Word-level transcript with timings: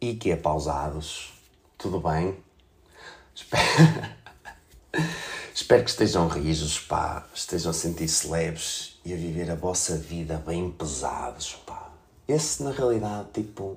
E 0.00 0.14
que 0.14 0.30
é 0.30 0.36
pausados? 0.36 1.32
Tudo 1.76 1.98
bem? 1.98 2.38
Espero, 3.34 3.64
Espero 5.52 5.82
que 5.82 5.90
estejam 5.90 6.28
rijos, 6.28 6.78
pá, 6.78 7.26
estejam 7.34 7.72
a 7.72 7.74
sentir-se 7.74 8.28
leves 8.28 9.00
e 9.04 9.12
a 9.12 9.16
viver 9.16 9.50
a 9.50 9.56
vossa 9.56 9.96
vida 9.96 10.40
bem 10.46 10.70
pesados, 10.70 11.54
pá. 11.66 11.90
Esse, 12.28 12.62
na 12.62 12.70
realidade, 12.70 13.28
tipo, 13.34 13.76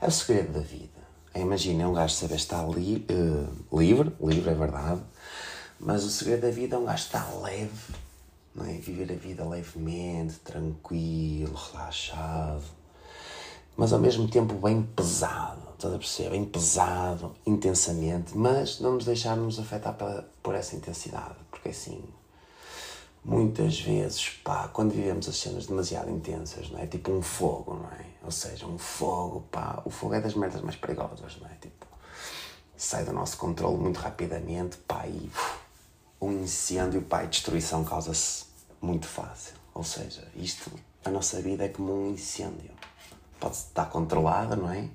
é 0.00 0.06
o 0.06 0.10
segredo 0.12 0.52
da 0.52 0.60
vida. 0.60 1.00
É, 1.34 1.40
imagina, 1.40 1.82
é 1.82 1.86
um 1.88 1.92
gajo 1.92 2.14
saber 2.14 2.36
estar 2.36 2.64
li, 2.68 3.04
uh, 3.10 3.76
livre, 3.76 4.12
livre 4.20 4.50
é 4.50 4.54
verdade, 4.54 5.02
mas 5.80 6.04
o 6.04 6.08
segredo 6.08 6.42
da 6.42 6.50
vida 6.50 6.76
é 6.76 6.78
um 6.78 6.84
gajo 6.84 7.04
estar 7.04 7.34
leve, 7.40 7.94
não 8.54 8.64
é? 8.64 8.74
Viver 8.74 9.12
a 9.12 9.16
vida 9.16 9.44
levemente, 9.44 10.36
tranquilo, 10.36 11.52
relaxado, 11.54 12.77
mas 13.78 13.92
ao 13.92 14.00
mesmo 14.00 14.26
tempo 14.26 14.54
bem 14.54 14.82
pesado, 14.82 15.62
estás 15.74 15.94
a 15.94 15.98
perceber? 15.98 16.30
Bem 16.30 16.44
pesado, 16.44 17.32
intensamente, 17.46 18.36
mas 18.36 18.80
não 18.80 18.94
nos 18.94 19.04
deixarmos 19.04 19.56
afetar 19.60 19.96
por 20.42 20.56
essa 20.56 20.74
intensidade, 20.74 21.36
porque 21.48 21.68
assim, 21.68 22.02
muitas 23.24 23.80
vezes, 23.80 24.30
pá, 24.42 24.66
quando 24.66 24.90
vivemos 24.90 25.28
as 25.28 25.36
cenas 25.36 25.66
demasiado 25.66 26.10
intensas, 26.10 26.68
não 26.70 26.80
é? 26.80 26.88
Tipo 26.88 27.12
um 27.12 27.22
fogo, 27.22 27.74
não 27.74 27.88
é? 27.92 28.04
Ou 28.24 28.32
seja, 28.32 28.66
um 28.66 28.76
fogo, 28.78 29.44
pá, 29.48 29.80
o 29.84 29.90
fogo 29.90 30.14
é 30.14 30.20
das 30.20 30.34
merdas 30.34 30.60
mais 30.60 30.74
perigosas, 30.74 31.38
não 31.40 31.46
é? 31.46 31.54
Tipo, 31.60 31.86
sai 32.76 33.04
do 33.04 33.12
nosso 33.12 33.36
controle 33.36 33.78
muito 33.78 33.98
rapidamente, 33.98 34.76
pá, 34.78 35.06
e 35.06 35.30
uf, 35.32 35.58
um 36.20 36.32
incêndio, 36.32 37.00
pá, 37.02 37.22
e 37.22 37.28
destruição 37.28 37.84
causa-se 37.84 38.44
muito 38.82 39.06
fácil. 39.06 39.54
Ou 39.72 39.84
seja, 39.84 40.26
isto, 40.34 40.68
a 41.04 41.10
nossa 41.10 41.40
vida 41.40 41.64
é 41.64 41.68
como 41.68 41.92
um 41.92 42.10
incêndio 42.10 42.72
pode 43.38 43.56
estar 43.56 43.86
controlada, 43.86 44.56
não 44.56 44.70
é? 44.70 44.88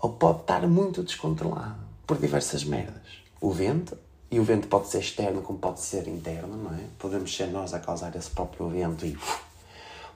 Ou 0.00 0.12
pode 0.12 0.40
estar 0.40 0.66
muito 0.66 1.02
descontrolada 1.02 1.78
por 2.06 2.18
diversas 2.18 2.64
merdas. 2.64 3.18
O 3.40 3.52
vento, 3.52 3.96
e 4.30 4.38
o 4.38 4.44
vento 4.44 4.68
pode 4.68 4.88
ser 4.88 4.98
externo 4.98 5.42
como 5.42 5.58
pode 5.58 5.80
ser 5.80 6.06
interno, 6.06 6.56
não 6.56 6.74
é? 6.74 6.84
Podemos 6.98 7.34
ser 7.34 7.46
nós 7.46 7.72
a 7.72 7.80
causar 7.80 8.14
esse 8.14 8.30
próprio 8.30 8.68
vento 8.68 9.06
e 9.06 9.16
uf, 9.16 9.40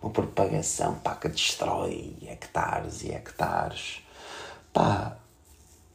uma 0.02 0.10
propagação 0.10 0.96
pá, 0.96 1.14
que 1.14 1.28
destrói 1.28 2.16
hectares 2.22 3.02
e 3.02 3.12
hectares 3.12 4.02
pá, 4.72 5.16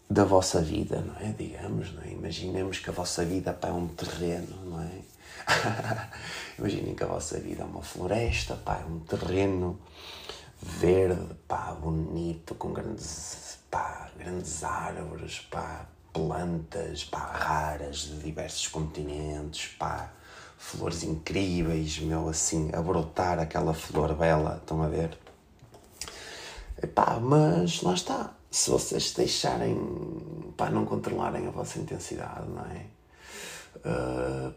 da 0.09 0.23
vossa 0.23 0.61
vida, 0.61 1.01
não 1.01 1.15
é? 1.17 1.33
Digamos, 1.37 1.93
não 1.93 2.01
é? 2.03 2.09
Imaginemos 2.09 2.79
que 2.79 2.89
a 2.89 2.93
vossa 2.93 3.25
vida 3.25 3.53
pá, 3.53 3.67
é 3.67 3.71
um 3.71 3.87
terreno, 3.87 4.55
não 4.65 4.81
é? 4.81 4.91
Imaginem 6.57 6.95
que 6.95 7.03
a 7.03 7.07
vossa 7.07 7.39
vida 7.39 7.63
é 7.63 7.65
uma 7.65 7.83
floresta, 7.83 8.55
pá, 8.55 8.81
é 8.81 8.85
um 8.85 8.99
terreno 8.99 9.79
verde, 10.61 11.35
pá, 11.47 11.73
bonito, 11.73 12.55
com 12.55 12.73
grandes, 12.73 13.59
pá, 13.69 14.09
grandes 14.17 14.63
árvores, 14.63 15.39
pá, 15.51 15.85
plantas, 16.11 17.03
pá, 17.03 17.19
raras 17.19 17.99
de 17.99 18.19
diversos 18.19 18.67
continentes, 18.67 19.75
pá, 19.77 20.11
flores 20.57 21.03
incríveis, 21.03 21.99
meu, 21.99 22.27
assim, 22.27 22.71
a 22.73 22.81
brotar 22.81 23.39
aquela 23.39 23.73
flor 23.73 24.15
bela, 24.15 24.57
estão 24.61 24.81
a 24.81 24.87
ver? 24.87 25.17
Pá, 26.93 27.19
mas 27.19 27.81
lá 27.81 27.93
está, 27.93 28.33
se 28.49 28.69
vocês 28.69 29.13
deixarem, 29.13 29.75
pá, 30.55 30.69
não 30.69 30.85
controlarem 30.85 31.47
a 31.47 31.51
vossa 31.51 31.79
intensidade, 31.79 32.47
não 32.49 32.65
é? 32.65 32.85
Uh, 33.85 34.53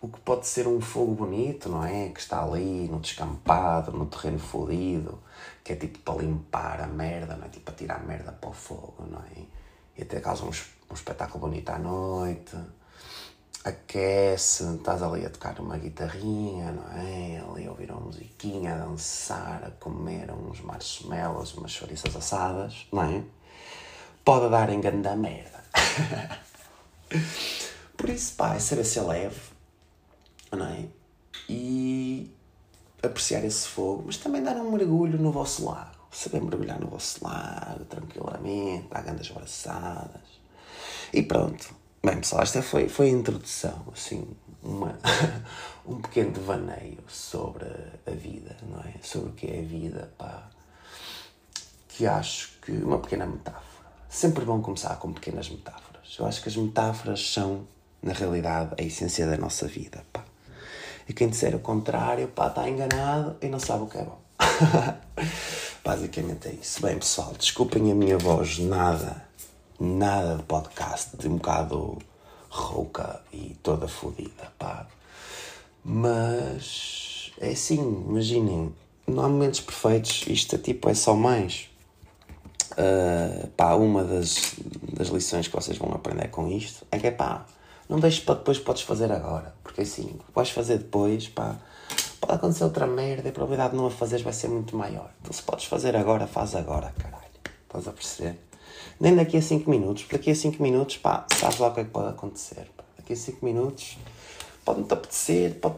o 0.00 0.08
que 0.08 0.20
pode 0.20 0.46
ser 0.46 0.66
um 0.66 0.80
fogo 0.80 1.14
bonito, 1.14 1.68
não 1.68 1.84
é? 1.84 2.08
Que 2.10 2.20
está 2.20 2.42
ali 2.42 2.88
no 2.88 3.00
descampado, 3.00 3.92
no 3.92 4.06
terreno 4.06 4.38
fodido, 4.38 5.18
que 5.64 5.72
é 5.72 5.76
tipo 5.76 5.98
para 6.00 6.22
limpar 6.22 6.80
a 6.80 6.86
merda, 6.86 7.36
não 7.36 7.46
é? 7.46 7.48
Tipo 7.48 7.64
para 7.66 7.74
tirar 7.74 7.96
a 7.96 8.04
merda 8.04 8.32
para 8.32 8.50
o 8.50 8.52
fogo, 8.52 9.04
não 9.10 9.20
é? 9.20 9.42
E 9.96 10.02
até 10.02 10.20
causa 10.20 10.44
um, 10.44 10.50
um 10.90 10.94
espetáculo 10.94 11.48
bonito 11.48 11.70
à 11.70 11.78
noite, 11.78 12.56
aquece, 13.64 14.76
estás 14.76 15.02
ali 15.02 15.26
a 15.26 15.30
tocar 15.30 15.58
uma 15.58 15.76
guitarrinha, 15.76 16.70
não 16.70 16.88
é? 16.92 17.42
Ali 17.48 17.66
a 17.66 17.70
ouvir 17.70 17.90
uma 17.90 18.00
musiquinha, 18.00 18.74
a 18.74 18.78
dançar, 18.78 19.64
a 19.64 19.70
comer 19.72 20.30
uns 20.30 20.60
marshmallows, 20.60 21.54
umas 21.54 21.72
chouriças 21.72 22.14
assadas, 22.14 22.86
não 22.92 23.02
é? 23.02 23.24
Pode 24.24 24.50
dar 24.50 24.70
em 24.70 24.80
grande 24.80 25.08
merda. 25.16 25.64
Por 27.96 28.08
isso, 28.10 28.34
pá, 28.36 28.54
é 28.54 28.58
saber 28.60 28.84
ser 28.84 29.00
leve, 29.00 29.40
não 30.52 30.66
é? 30.66 30.86
E 31.48 32.30
apreciar 33.02 33.44
esse 33.44 33.68
fogo, 33.68 34.04
mas 34.06 34.16
também 34.16 34.42
dar 34.42 34.56
um 34.56 34.72
mergulho 34.72 35.18
no 35.18 35.30
vosso 35.30 35.64
lago. 35.64 35.96
Saber 36.10 36.40
mergulhar 36.40 36.80
no 36.80 36.88
vosso 36.88 37.22
lago, 37.22 37.84
tranquilamente, 37.84 38.88
dar 38.88 39.02
grandes 39.02 39.30
abraçadas. 39.30 40.40
E 41.12 41.22
pronto. 41.22 41.74
Bem, 42.04 42.18
pessoal, 42.18 42.42
esta 42.42 42.62
foi, 42.62 42.88
foi 42.88 43.08
a 43.08 43.10
introdução, 43.10 43.84
assim, 43.92 44.28
uma, 44.62 44.96
um 45.84 46.00
pequeno 46.00 46.30
devaneio 46.30 46.98
sobre 47.08 47.66
a 48.06 48.10
vida, 48.12 48.56
não 48.62 48.80
é? 48.80 48.94
Sobre 49.02 49.30
o 49.30 49.32
que 49.32 49.46
é 49.46 49.58
a 49.58 49.62
vida, 49.62 50.12
pá. 50.16 50.48
Que 51.88 52.06
acho 52.06 52.58
que 52.60 52.72
uma 52.72 52.98
pequena 52.98 53.26
metáfora. 53.26 53.86
Sempre 54.08 54.44
bom 54.44 54.62
começar 54.62 54.96
com 54.96 55.12
pequenas 55.12 55.50
metáforas. 55.50 56.16
Eu 56.18 56.26
acho 56.26 56.42
que 56.42 56.48
as 56.48 56.56
metáforas 56.56 57.28
são, 57.32 57.66
na 58.00 58.12
realidade, 58.12 58.74
a 58.78 58.84
essência 58.84 59.26
da 59.26 59.36
nossa 59.36 59.66
vida, 59.66 60.04
pá. 60.12 60.24
E 61.08 61.12
quem 61.12 61.28
disser 61.28 61.54
o 61.54 61.60
contrário, 61.60 62.28
pá, 62.28 62.48
está 62.48 62.68
enganado 62.68 63.36
e 63.40 63.48
não 63.48 63.60
sabe 63.60 63.84
o 63.84 63.86
que 63.86 63.98
é 63.98 64.02
bom. 64.02 64.18
Basicamente 65.84 66.48
é 66.48 66.52
isso. 66.52 66.82
Bem, 66.82 66.98
pessoal, 66.98 67.32
desculpem 67.38 67.92
a 67.92 67.94
minha 67.94 68.18
voz, 68.18 68.58
nada, 68.58 69.24
nada 69.78 70.36
de 70.36 70.42
podcast, 70.42 71.16
de 71.16 71.28
um 71.28 71.36
bocado 71.36 71.98
rouca 72.48 73.20
e 73.32 73.56
toda 73.62 73.86
fodida, 73.86 74.52
pá. 74.58 74.86
Mas 75.84 77.30
é 77.40 77.50
assim, 77.50 77.78
imaginem, 78.08 78.74
não 79.06 79.24
há 79.24 79.28
momentos 79.28 79.60
perfeitos, 79.60 80.24
isto 80.26 80.56
é 80.56 80.58
tipo, 80.58 80.88
é 80.88 80.94
só 80.94 81.14
mais. 81.14 81.70
Uh, 82.72 83.46
pá, 83.56 83.74
uma 83.74 84.02
das, 84.02 84.54
das 84.92 85.08
lições 85.08 85.46
que 85.46 85.54
vocês 85.54 85.78
vão 85.78 85.92
aprender 85.92 86.28
com 86.28 86.48
isto 86.48 86.84
é 86.90 86.98
que 86.98 87.06
é 87.06 87.10
pá, 87.12 87.46
não 87.88 88.00
deixes 88.00 88.20
para 88.20 88.36
depois, 88.36 88.58
podes 88.58 88.82
fazer 88.82 89.10
agora. 89.12 89.54
Porque 89.62 89.82
assim, 89.82 90.18
vais 90.34 90.50
fazer 90.50 90.78
depois, 90.78 91.28
pá, 91.28 91.56
pode 92.20 92.34
acontecer 92.34 92.64
outra 92.64 92.86
merda 92.86 93.28
e 93.28 93.30
a 93.30 93.32
probabilidade 93.32 93.70
de 93.70 93.76
não 93.76 93.86
a 93.86 93.90
fazeres 93.90 94.24
vai 94.24 94.32
ser 94.32 94.48
muito 94.48 94.76
maior. 94.76 95.10
Então 95.20 95.32
se 95.32 95.42
podes 95.42 95.66
fazer 95.66 95.96
agora, 95.96 96.26
faz 96.26 96.54
agora, 96.54 96.92
caralho. 96.98 97.24
Estás 97.64 97.88
a 97.88 97.92
perceber? 97.92 98.38
Nem 98.98 99.14
daqui 99.14 99.36
a 99.36 99.42
5 99.42 99.68
minutos, 99.68 100.04
porque 100.04 100.16
daqui 100.16 100.30
a 100.30 100.34
5 100.34 100.62
minutos, 100.62 100.96
pá, 100.96 101.26
sabes 101.36 101.58
lá 101.58 101.68
o 101.68 101.74
que 101.74 101.80
é 101.80 101.84
que 101.84 101.90
pode 101.90 102.08
acontecer. 102.08 102.68
Pá. 102.76 102.84
Daqui 102.96 103.12
a 103.12 103.16
5 103.16 103.44
minutos 103.44 103.98
pode-te 104.64 104.92
apetecer, 104.92 105.54
pode 105.60 105.76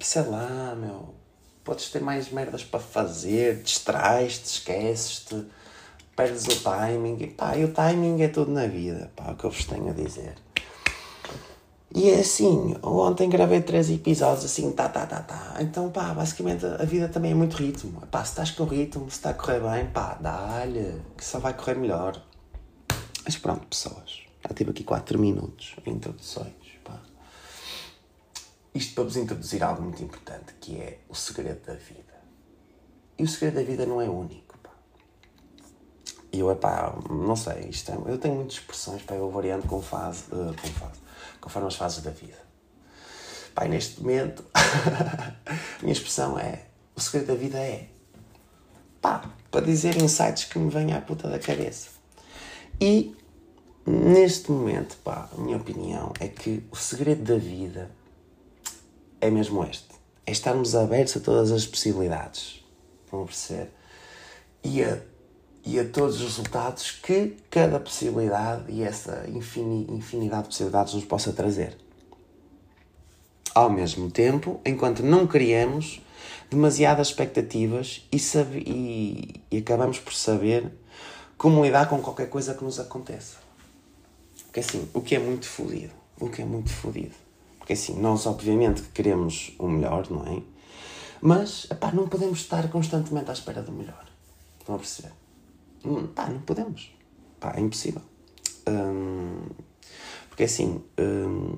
sei 0.00 0.22
lá, 0.22 0.74
meu. 0.74 1.14
Podes 1.62 1.90
ter 1.90 2.00
mais 2.00 2.30
merdas 2.30 2.64
para 2.64 2.80
fazer, 2.80 3.62
distrais-te, 3.62 4.46
esqueces-te, 4.46 5.44
perdes 6.16 6.46
o 6.46 6.60
timing. 6.62 7.16
E, 7.20 7.26
pá, 7.28 7.56
e 7.56 7.64
o 7.64 7.72
timing 7.72 8.22
é 8.22 8.28
tudo 8.28 8.50
na 8.50 8.66
vida, 8.66 9.12
pá, 9.14 9.26
é 9.28 9.32
o 9.32 9.36
que 9.36 9.44
eu 9.44 9.50
vos 9.50 9.64
tenho 9.64 9.90
a 9.90 9.92
dizer. 9.92 10.34
E 11.92 12.08
é 12.08 12.20
assim, 12.20 12.76
ontem 12.84 13.28
gravei 13.28 13.60
três 13.60 13.90
episódios 13.90 14.44
assim, 14.44 14.70
tá, 14.70 14.88
tá, 14.88 15.06
tá, 15.06 15.22
tá. 15.22 15.56
Então, 15.58 15.90
pá, 15.90 16.14
basicamente 16.14 16.64
a 16.64 16.84
vida 16.84 17.08
também 17.08 17.32
é 17.32 17.34
muito 17.34 17.56
ritmo. 17.56 18.06
Pá, 18.06 18.24
se 18.24 18.30
estás 18.30 18.52
com 18.52 18.64
ritmo, 18.64 19.10
se 19.10 19.16
está 19.16 19.30
a 19.30 19.34
correr 19.34 19.60
bem, 19.60 19.86
pá, 19.90 20.16
dá-lhe, 20.20 21.02
que 21.16 21.24
só 21.24 21.40
vai 21.40 21.52
correr 21.52 21.74
melhor. 21.74 22.22
Mas 23.24 23.36
pronto, 23.36 23.66
pessoas, 23.66 24.20
já 24.40 24.54
tive 24.54 24.70
aqui 24.70 24.84
4 24.84 25.18
minutos 25.18 25.74
introduções, 25.84 26.54
pá. 26.84 27.00
Isto 28.72 28.94
para 28.94 29.04
vos 29.04 29.16
introduzir 29.16 29.64
algo 29.64 29.82
muito 29.82 30.00
importante, 30.00 30.54
que 30.60 30.76
é 30.76 31.00
o 31.08 31.14
segredo 31.16 31.66
da 31.66 31.74
vida. 31.74 32.20
E 33.18 33.24
o 33.24 33.28
segredo 33.28 33.56
da 33.56 33.62
vida 33.64 33.84
não 33.84 34.00
é 34.00 34.08
único, 34.08 34.56
pá. 34.58 34.70
E 36.32 36.38
eu, 36.38 36.52
é 36.52 36.54
pá, 36.54 36.96
não 37.10 37.34
sei, 37.34 37.68
isto 37.68 37.90
é, 37.90 37.96
eu 38.12 38.16
tenho 38.16 38.36
muitas 38.36 38.58
expressões, 38.58 39.02
pá, 39.02 39.14
eu 39.14 39.28
variando 39.28 39.66
com 39.66 39.82
fase, 39.82 40.26
uh, 40.32 40.54
com 40.54 40.68
fase 40.68 41.09
conforme 41.40 41.68
as 41.68 41.76
fases 41.76 42.02
da 42.02 42.10
vida. 42.10 42.38
Pai, 43.54 43.68
neste 43.68 44.00
momento, 44.00 44.44
a 44.54 45.82
minha 45.82 45.92
expressão 45.92 46.38
é: 46.38 46.66
o 46.94 47.00
segredo 47.00 47.28
da 47.28 47.34
vida 47.34 47.58
é. 47.58 47.88
pá, 49.00 49.30
para 49.50 49.64
dizer 49.64 50.00
insights 50.00 50.44
que 50.44 50.58
me 50.58 50.70
vêm 50.70 50.92
à 50.92 51.00
puta 51.00 51.28
da 51.28 51.38
cabeça. 51.38 51.88
E 52.80 53.16
neste 53.86 54.50
momento, 54.50 54.96
pá, 55.04 55.28
a 55.36 55.40
minha 55.40 55.56
opinião 55.56 56.12
é 56.20 56.28
que 56.28 56.62
o 56.70 56.76
segredo 56.76 57.22
da 57.22 57.36
vida 57.36 57.90
é 59.20 59.30
mesmo 59.30 59.64
este: 59.64 59.88
é 60.26 60.32
estarmos 60.32 60.74
abertos 60.74 61.16
a 61.16 61.20
todas 61.20 61.50
as 61.50 61.66
possibilidades. 61.66 62.64
Vão 63.10 63.26
perceber? 63.26 63.70
E 64.62 64.82
a 64.82 65.00
e 65.64 65.78
a 65.78 65.84
todos 65.84 66.16
os 66.16 66.22
resultados 66.22 66.90
que 66.90 67.36
cada 67.50 67.78
possibilidade 67.78 68.64
e 68.68 68.82
essa 68.82 69.24
infinidade 69.28 70.42
de 70.42 70.48
possibilidades 70.48 70.94
nos 70.94 71.04
possa 71.04 71.32
trazer. 71.32 71.76
Ao 73.54 73.68
mesmo 73.68 74.10
tempo, 74.10 74.60
enquanto 74.64 75.02
não 75.02 75.26
criamos 75.26 76.00
demasiadas 76.50 77.08
expectativas 77.08 78.06
e, 78.12 78.16
e, 78.66 79.42
e 79.50 79.58
acabamos 79.58 79.98
por 79.98 80.12
saber 80.12 80.70
como 81.36 81.64
lidar 81.64 81.88
com 81.88 82.00
qualquer 82.00 82.28
coisa 82.28 82.54
que 82.54 82.64
nos 82.64 82.78
aconteça. 82.78 83.36
Porque 84.44 84.60
assim, 84.60 84.88
o 84.92 85.00
que 85.00 85.14
é 85.14 85.18
muito 85.18 85.46
fodido, 85.46 85.92
o 86.18 86.28
que 86.28 86.42
é 86.42 86.44
muito 86.44 86.70
fodido. 86.70 87.14
Porque 87.58 87.72
assim, 87.74 87.98
nós 88.00 88.26
obviamente 88.26 88.82
queremos 88.94 89.52
o 89.58 89.68
melhor, 89.68 90.10
não 90.10 90.26
é? 90.26 90.42
Mas, 91.22 91.66
epá, 91.70 91.92
não 91.92 92.08
podemos 92.08 92.40
estar 92.40 92.68
constantemente 92.68 93.30
à 93.30 93.32
espera 93.32 93.62
do 93.62 93.70
melhor. 93.70 94.06
Estão 94.58 94.74
a 94.74 94.78
perceber? 94.78 95.19
Hum, 95.84 96.06
pá, 96.08 96.28
não 96.28 96.40
podemos. 96.40 96.94
Pá, 97.38 97.54
é 97.56 97.60
impossível. 97.60 98.02
Hum, 98.68 99.46
porque 100.28 100.44
assim, 100.44 100.82
hum, 100.98 101.56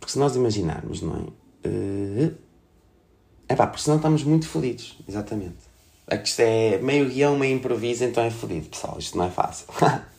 porque 0.00 0.12
se 0.12 0.18
nós 0.18 0.34
imaginarmos, 0.34 1.02
não 1.02 1.14
é? 1.16 1.68
Uh, 1.68 2.36
é 3.48 3.54
pá, 3.54 3.66
porque 3.66 3.82
senão 3.82 3.96
estamos 3.96 4.24
muito 4.24 4.48
fodidos, 4.48 4.98
exatamente. 5.08 5.72
É 6.08 6.18
que 6.18 6.28
isto 6.28 6.40
é 6.40 6.78
meio 6.78 7.08
guião, 7.08 7.38
meio 7.38 7.56
improviso, 7.56 8.04
então 8.04 8.22
é 8.22 8.30
fodido, 8.30 8.68
pessoal. 8.68 8.98
Isto 8.98 9.16
não 9.16 9.26
é 9.26 9.30
fácil. 9.30 9.66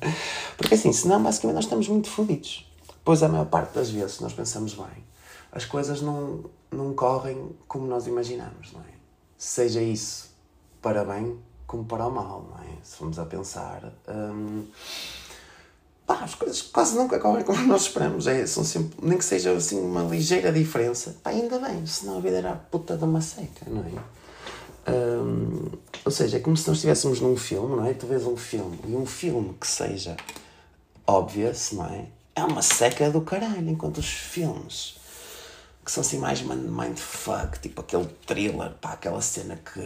porque 0.58 0.76
assim, 0.76 0.94
senão 0.94 1.22
basicamente 1.22 1.56
nós 1.56 1.66
estamos 1.66 1.88
muito 1.88 2.10
fodidos. 2.10 2.66
Pois 3.04 3.22
a 3.22 3.28
maior 3.28 3.46
parte 3.46 3.74
das 3.74 3.90
vezes, 3.90 4.20
nós 4.22 4.32
pensamos 4.34 4.74
bem, 4.74 5.04
as 5.52 5.66
coisas 5.66 6.02
não, 6.02 6.46
não 6.72 6.94
correm 6.94 7.52
como 7.68 7.86
nós 7.86 8.08
imaginamos, 8.08 8.72
não 8.72 8.80
é? 8.82 8.94
Seja 9.38 9.82
isso 9.82 10.34
para 10.82 11.04
bem 11.04 11.38
como 11.74 11.86
para 11.86 12.06
o 12.06 12.12
mal, 12.12 12.48
não 12.52 12.64
é? 12.64 12.78
Se 12.84 12.98
formos 12.98 13.18
a 13.18 13.26
pensar. 13.26 13.92
Hum, 14.08 14.68
pá, 16.06 16.20
as 16.20 16.36
coisas 16.36 16.62
quase 16.62 16.96
nunca 16.96 17.20
correm 17.20 17.44
como 17.44 17.66
nós 17.66 17.84
esperamos. 17.84 18.28
É, 18.28 18.46
são 18.46 18.64
sempre, 18.64 18.96
nem 19.02 19.18
que 19.18 19.26
seja 19.26 19.52
assim 19.54 19.80
uma 19.80 20.04
ligeira 20.04 20.52
diferença. 20.54 21.16
Pá, 21.24 21.32
ainda 21.32 21.58
bem, 21.58 21.84
senão 21.88 22.20
a 22.20 22.22
vida 22.22 22.38
era 22.38 22.52
a 22.52 22.56
puta 22.56 22.96
de 22.96 23.04
uma 23.04 23.22
seca, 23.22 23.66
não 23.68 23.82
é? 23.82 24.92
Um, 24.92 25.72
ou 26.06 26.12
seja, 26.12 26.38
é 26.38 26.40
como 26.40 26.56
se 26.56 26.68
nós 26.68 26.78
estivéssemos 26.78 27.20
num 27.20 27.36
filme, 27.36 27.76
não 27.76 27.86
é? 27.88 27.94
Tu 27.96 28.06
vês 28.06 28.24
um 28.24 28.38
filme 28.38 28.78
e 28.88 28.96
um 28.96 29.08
filme 29.08 29.56
que 29.60 29.66
seja 29.66 30.16
obvious, 31.08 31.72
não 31.72 31.86
é? 31.88 32.06
É 32.36 32.44
uma 32.44 32.62
seca 32.62 33.10
do 33.10 33.22
caralho, 33.22 33.68
enquanto 33.68 33.98
os 33.98 34.10
filmes 34.10 35.02
que 35.84 35.92
são 35.92 36.02
assim 36.02 36.20
mais 36.20 36.42
mindfuck, 36.42 37.60
tipo 37.60 37.82
aquele 37.82 38.06
thriller, 38.28 38.74
pá, 38.80 38.92
aquela 38.92 39.22
cena 39.22 39.56
que. 39.56 39.82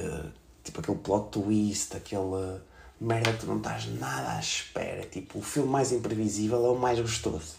Tipo 0.67 0.79
aquele 0.79 0.97
plot 0.97 1.29
twist, 1.31 1.95
aquele 1.95 2.59
merda 2.99 3.33
que 3.33 3.39
tu 3.39 3.47
não 3.47 3.57
estás 3.57 3.87
nada 3.99 4.37
à 4.37 4.39
espera. 4.39 5.03
Tipo, 5.03 5.39
o 5.39 5.41
filme 5.41 5.69
mais 5.69 5.91
imprevisível 5.91 6.65
é 6.65 6.69
o 6.69 6.75
mais 6.75 6.99
gostoso. 6.99 7.55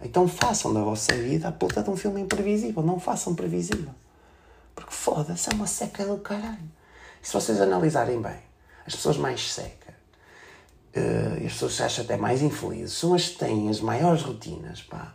Então 0.00 0.28
façam 0.28 0.72
da 0.72 0.82
vossa 0.82 1.14
vida 1.14 1.48
a 1.48 1.52
puta 1.52 1.82
de 1.82 1.90
um 1.90 1.96
filme 1.96 2.20
imprevisível. 2.20 2.82
Não 2.82 3.00
façam 3.00 3.34
previsível. 3.34 3.94
Porque 4.74 4.92
foda-se, 4.92 5.50
é 5.50 5.54
uma 5.54 5.66
seca 5.66 6.04
do 6.04 6.18
caralho. 6.18 6.70
E 7.22 7.26
se 7.26 7.32
vocês 7.32 7.60
analisarem 7.60 8.20
bem, 8.20 8.38
as 8.86 8.94
pessoas 8.94 9.16
mais 9.16 9.52
secas 9.52 9.94
uh, 10.96 11.42
e 11.42 11.46
as 11.46 11.52
pessoas 11.52 11.76
que 11.76 11.82
acham 11.82 12.04
até 12.04 12.16
mais 12.16 12.42
infelizes 12.42 12.96
são 12.96 13.12
as 13.14 13.28
que 13.28 13.38
têm 13.38 13.68
as 13.68 13.80
maiores 13.80 14.22
rotinas, 14.22 14.82
pá. 14.82 15.14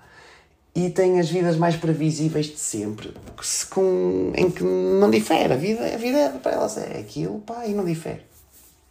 E 0.75 0.89
têm 0.89 1.19
as 1.19 1.29
vidas 1.29 1.55
mais 1.55 1.75
previsíveis 1.75 2.47
de 2.47 2.57
sempre, 2.57 3.13
com, 3.69 4.33
em 4.35 4.49
que 4.49 4.63
não 4.63 5.09
difere. 5.11 5.53
A 5.53 5.57
vida, 5.57 5.93
a 5.93 5.97
vida 5.97 6.39
para 6.41 6.53
elas 6.53 6.77
é 6.77 6.99
aquilo, 6.99 7.39
pá, 7.41 7.65
e 7.67 7.73
não 7.73 7.85
difere. 7.85 8.21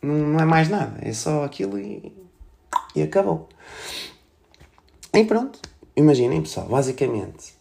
Não, 0.00 0.14
não 0.14 0.40
é 0.40 0.44
mais 0.44 0.68
nada, 0.68 0.98
é 1.00 1.12
só 1.12 1.44
aquilo 1.44 1.78
e, 1.78 2.12
e 2.94 3.02
acabou. 3.02 3.48
E 5.12 5.24
pronto, 5.24 5.58
imaginem 5.96 6.40
pessoal, 6.40 6.66
basicamente, 6.66 7.54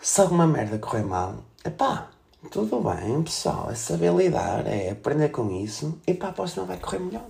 se 0.00 0.20
alguma 0.20 0.46
merda 0.46 0.78
correr 0.78 1.02
mal, 1.02 1.44
é 1.64 1.70
pá, 1.70 2.10
tudo 2.50 2.80
bem 2.80 3.22
pessoal, 3.22 3.70
é 3.70 3.74
saber 3.74 4.14
lidar, 4.14 4.66
é 4.66 4.90
aprender 4.90 5.30
com 5.30 5.50
isso 5.50 6.00
e 6.06 6.14
para 6.14 6.28
a 6.28 6.32
próxima 6.32 6.64
vai 6.64 6.78
correr 6.78 7.00
melhor. 7.00 7.26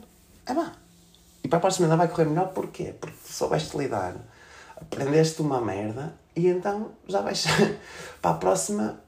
É 0.46 0.52
pá. 0.54 0.72
E 1.42 1.48
para 1.48 1.56
a 1.56 1.60
próxima 1.60 1.96
vai 1.96 2.08
correr 2.08 2.26
melhor 2.26 2.48
porquê? 2.48 2.94
Porque 3.00 3.16
soubeste 3.24 3.76
lidar, 3.76 4.14
aprendeste 4.80 5.42
uma 5.42 5.60
merda 5.60 6.14
e 6.34 6.46
então 6.48 6.92
já 7.06 7.20
vais 7.20 7.46
para 8.22 8.30
a 8.32 8.34
próxima 8.34 9.00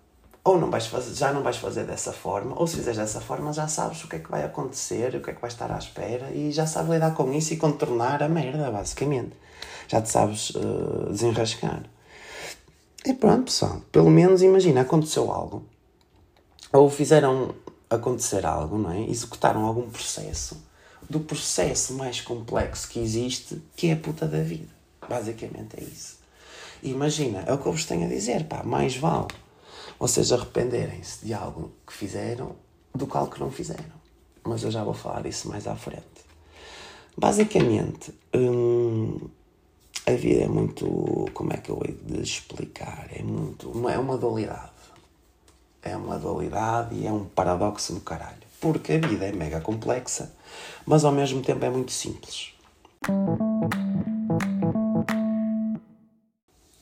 ou 0.42 0.58
não 0.58 0.70
vais 0.70 0.86
fazer, 0.86 1.14
já 1.14 1.32
não 1.32 1.42
vais 1.42 1.58
fazer 1.58 1.84
dessa 1.84 2.12
forma, 2.12 2.58
ou 2.58 2.66
se 2.66 2.76
fizeres 2.76 2.98
dessa 2.98 3.20
forma 3.20 3.52
já 3.52 3.68
sabes 3.68 4.02
o 4.04 4.08
que 4.08 4.16
é 4.16 4.18
que 4.18 4.30
vai 4.30 4.42
acontecer, 4.42 5.14
o 5.14 5.20
que 5.20 5.30
é 5.30 5.34
que 5.34 5.40
vai 5.40 5.50
estar 5.50 5.70
à 5.70 5.78
espera 5.78 6.30
e 6.30 6.50
já 6.50 6.66
sabes 6.66 6.90
lidar 6.90 7.14
com 7.14 7.32
isso 7.32 7.52
e 7.52 7.56
contornar 7.56 8.22
a 8.22 8.28
merda, 8.28 8.70
basicamente. 8.70 9.32
Já 9.86 10.00
te 10.00 10.08
sabes 10.08 10.50
uh, 10.50 11.10
desenrascar. 11.10 11.82
E 13.04 13.12
pronto, 13.12 13.44
pessoal, 13.44 13.82
pelo 13.92 14.10
menos 14.10 14.42
imagina, 14.42 14.82
aconteceu 14.82 15.30
algo, 15.30 15.64
ou 16.72 16.88
fizeram 16.88 17.54
acontecer 17.88 18.46
algo, 18.46 18.78
não 18.78 18.92
é? 18.92 19.02
Executaram 19.02 19.64
algum 19.64 19.90
processo, 19.90 20.62
do 21.08 21.20
processo 21.20 21.94
mais 21.94 22.20
complexo 22.20 22.88
que 22.88 23.00
existe, 23.00 23.60
que 23.74 23.88
é 23.88 23.92
a 23.94 23.96
puta 23.96 24.26
da 24.26 24.40
vida. 24.42 24.79
Basicamente 25.10 25.76
é 25.76 25.82
isso. 25.82 26.20
imagina, 26.84 27.42
é 27.44 27.52
o 27.52 27.58
que 27.58 27.66
eu 27.66 27.72
vos 27.72 27.84
tenho 27.84 28.06
a 28.06 28.08
dizer, 28.08 28.44
pá, 28.44 28.62
mais 28.62 28.96
vale 28.96 29.26
vocês 29.98 30.32
arrependerem-se 30.32 31.26
de 31.26 31.34
algo 31.34 31.72
que 31.84 31.92
fizeram 31.92 32.54
do 32.94 33.06
que 33.06 33.16
algo 33.16 33.32
que 33.32 33.40
não 33.40 33.50
fizeram. 33.50 34.00
Mas 34.44 34.62
eu 34.62 34.70
já 34.70 34.84
vou 34.84 34.94
falar 34.94 35.22
disso 35.22 35.48
mais 35.48 35.66
à 35.66 35.74
frente. 35.74 36.06
Basicamente, 37.16 38.14
hum, 38.34 39.18
a 40.06 40.12
vida 40.12 40.44
é 40.44 40.48
muito. 40.48 40.86
Como 41.34 41.52
é 41.52 41.58
que 41.58 41.70
eu 41.70 41.82
hei 41.84 41.92
de 41.94 42.22
explicar? 42.22 43.08
É 43.12 43.22
muito. 43.22 43.72
É 43.88 43.98
uma 43.98 44.16
dualidade. 44.16 44.70
É 45.82 45.96
uma 45.96 46.18
dualidade 46.18 46.94
e 46.94 47.06
é 47.06 47.12
um 47.12 47.24
paradoxo 47.24 47.92
no 47.92 48.00
caralho. 48.00 48.38
Porque 48.60 48.92
a 48.92 48.98
vida 48.98 49.26
é 49.26 49.32
mega 49.32 49.60
complexa, 49.60 50.32
mas 50.86 51.04
ao 51.04 51.12
mesmo 51.12 51.42
tempo 51.42 51.64
é 51.64 51.70
muito 51.70 51.92
simples. 51.92 52.54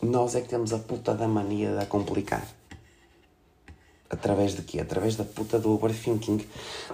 Nós 0.01 0.35
é 0.37 0.41
que 0.41 0.49
temos 0.49 0.73
a 0.73 0.79
puta 0.79 1.13
da 1.13 1.27
mania 1.27 1.73
de 1.73 1.79
a 1.79 1.87
complicar. 1.87 2.47
Através 4.09 4.55
de 4.55 4.63
quê? 4.63 4.81
Através 4.81 5.17
da 5.17 5.25
puta 5.25 5.59
do 5.59 5.71
overthinking. 5.73 6.47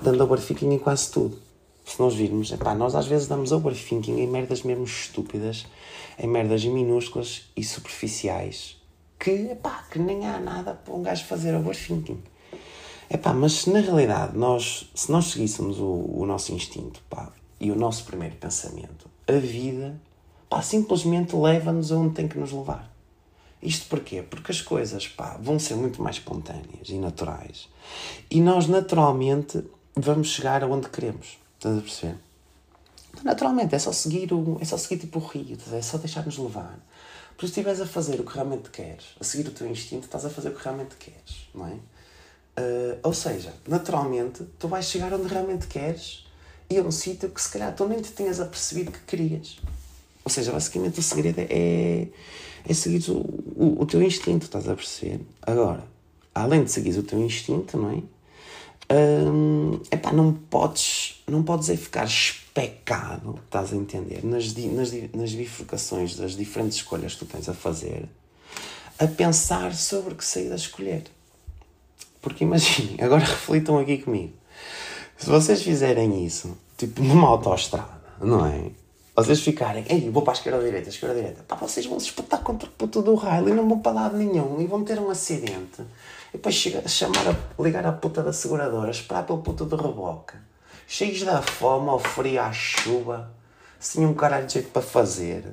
Dando 0.03 0.25
overthinking 0.25 0.73
em 0.73 0.79
quase 0.79 1.11
tudo. 1.11 1.39
Se 1.85 2.01
nós 2.01 2.15
virmos, 2.15 2.51
epá, 2.51 2.75
nós 2.75 2.95
às 2.95 3.06
vezes 3.06 3.29
damos 3.29 3.53
overthinking 3.53 4.19
em 4.19 4.27
merdas 4.27 4.62
mesmo 4.62 4.85
estúpidas, 4.85 5.67
em 6.19 6.27
merdas 6.27 6.65
minúsculas 6.65 7.51
e 7.55 7.62
superficiais, 7.62 8.83
que, 9.19 9.31
epá, 9.31 9.85
que 9.91 9.99
nem 9.99 10.27
há 10.27 10.41
nada 10.41 10.73
para 10.73 10.95
um 10.95 11.03
gajo 11.03 11.27
fazer 11.27 11.55
overthinking. 11.55 12.23
Epá, 13.11 13.35
mas 13.35 13.53
se 13.53 13.71
na 13.71 13.81
realidade 13.81 14.37
nós, 14.37 14.91
se 14.95 15.12
nós 15.12 15.27
seguíssemos 15.27 15.79
o, 15.79 16.11
o 16.11 16.25
nosso 16.25 16.55
instinto 16.55 17.03
pá, 17.11 17.31
e 17.61 17.71
o 17.71 17.76
nosso 17.76 18.05
primeiro 18.05 18.37
pensamento, 18.37 19.11
a 19.28 19.33
vida 19.33 20.00
pá, 20.49 20.62
simplesmente 20.62 21.37
leva-nos 21.37 21.93
aonde 21.93 22.14
tem 22.14 22.26
que 22.26 22.38
nos 22.38 22.50
levar. 22.50 22.94
Isto 23.64 23.88
porquê? 23.88 24.23
Porque 24.23 24.52
as 24.52 24.61
coisas 24.61 25.09
pá, 25.09 25.38
vão 25.40 25.59
ser 25.59 25.75
muito 25.75 26.02
mais 26.02 26.16
espontâneas 26.16 26.88
e 26.88 26.99
naturais. 26.99 27.68
E 28.30 28.40
nós, 28.40 28.66
naturalmente, 28.68 29.64
vamos 29.97 30.28
chegar 30.28 30.62
aonde 30.62 30.88
queremos. 30.88 31.38
Estás 31.56 31.78
a 31.78 31.80
perceber? 31.80 32.16
Então, 33.11 33.25
naturalmente, 33.25 33.75
é 33.75 33.78
só 33.78 33.92
seguir, 33.92 34.33
o, 34.33 34.59
é 34.61 34.64
só 34.64 34.76
seguir 34.76 35.00
tipo 35.00 35.18
o 35.18 35.26
rio, 35.26 35.56
é 35.73 35.83
só 35.83 35.97
deixar-nos 35.97 36.37
levar. 36.37 36.78
Por 37.37 37.47
se 37.47 37.52
estiveres 37.52 37.80
a 37.80 37.87
fazer 37.87 38.21
o 38.21 38.25
que 38.25 38.35
realmente 38.35 38.71
queres, 38.71 39.06
a 39.18 39.25
seguir 39.25 39.49
o 39.49 39.50
teu 39.50 39.66
instinto, 39.66 40.04
estás 40.04 40.25
a 40.25 40.30
fazer 40.30 40.50
o 40.50 40.54
que 40.54 40.62
realmente 40.62 40.94
queres, 40.97 41.49
não 41.54 41.66
é? 41.66 41.73
Uh, 42.56 42.99
ou 43.02 43.12
seja, 43.12 43.52
naturalmente, 43.66 44.44
tu 44.59 44.68
vais 44.68 44.85
chegar 44.85 45.12
onde 45.12 45.26
realmente 45.26 45.66
queres 45.66 46.25
e 46.71 46.78
a 46.78 46.83
um 46.83 46.90
sítio 46.90 47.28
que 47.30 47.42
se 47.42 47.50
calhar 47.50 47.75
tu 47.75 47.88
nem 47.88 48.00
te 48.00 48.12
tinhas 48.12 48.40
apercebido 48.40 48.92
que 48.92 49.00
querias. 49.00 49.59
Ou 50.25 50.31
seja, 50.31 50.52
basicamente 50.52 50.99
o 50.99 51.02
segredo 51.02 51.40
é 51.40 52.09
é 52.66 52.73
seguir 52.73 53.11
o, 53.11 53.19
o, 53.19 53.83
o, 53.83 53.87
teu 53.87 54.02
instinto, 54.02 54.47
estás 54.47 54.69
a 54.69 54.75
perceber? 54.75 55.21
Agora, 55.43 55.85
além 56.35 56.64
de 56.64 56.73
seguir 56.73 56.99
o 56.99 57.02
teu 57.02 57.21
instinto, 57.21 57.76
não 57.76 57.90
é? 57.90 58.02
Hum, 58.95 59.81
epá, 59.90 60.12
não 60.12 60.33
podes, 60.33 61.23
não 61.26 61.43
podes 61.43 61.71
é 61.71 61.76
ficar 61.76 62.04
especado, 62.04 63.38
estás 63.45 63.73
a 63.73 63.76
entender, 63.76 64.25
nas, 64.25 64.54
nas, 64.54 64.93
nas 65.14 65.33
bifurcações 65.33 66.16
das 66.16 66.33
diferentes 66.33 66.78
escolhas 66.78 67.14
que 67.14 67.25
tu 67.25 67.26
tens 67.26 67.49
a 67.49 67.54
fazer, 67.54 68.09
a 68.99 69.07
pensar 69.07 69.75
sobre 69.75 70.14
que 70.14 70.25
saída 70.25 70.54
escolher. 70.54 71.04
Porque 72.21 72.45
imaginem, 72.45 72.97
agora 73.04 73.25
reflitam 73.25 73.78
aqui 73.78 73.99
comigo. 73.99 74.33
Se 75.16 75.26
vocês 75.26 75.62
fizerem 75.62 76.25
isso, 76.25 76.57
tipo 76.76 77.02
numa 77.02 77.28
autoestrada, 77.28 78.02
não 78.21 78.47
é? 78.47 78.71
Vocês 79.14 79.40
ficarem, 79.40 79.85
ei, 79.88 80.11
vou 80.11 80.23
para 80.23 80.33
a 80.33 80.37
esquerda 80.37 80.62
direita, 80.62 80.88
esquerda 80.88 81.14
direita, 81.14 81.44
pá, 81.44 81.54
vocês 81.54 81.87
vão 81.87 82.00
se 82.00 82.06
espetar 82.06 82.40
contra 82.40 82.68
o 82.68 82.73
puto 82.73 83.00
do 83.00 83.14
raio 83.14 83.49
e 83.49 83.52
não 83.52 83.68
vão 83.68 83.78
para 83.78 83.92
lado 83.92 84.16
nenhum 84.16 84.61
e 84.61 84.66
vão 84.66 84.83
ter 84.83 84.99
um 84.99 85.09
acidente. 85.09 85.83
E 86.30 86.37
depois 86.37 86.54
chega, 86.56 86.87
chamar 86.88 87.28
a, 87.28 87.62
ligar 87.62 87.87
a 87.87 87.92
puta 87.92 88.25
da 88.25 88.33
seguradora, 88.33 88.90
esperar 88.90 89.25
pelo 89.25 89.38
puto 89.38 89.64
do 89.66 89.76
reboque, 89.76 90.35
cheios 90.88 91.23
da 91.23 91.40
fome, 91.40 91.90
ao 91.90 92.00
frio, 92.00 92.42
à 92.42 92.52
chuva, 92.52 93.33
sem 93.78 94.04
um 94.04 94.14
caralho 94.14 94.47
de 94.47 94.54
jeito 94.54 94.71
para 94.71 94.83
fazer. 94.83 95.44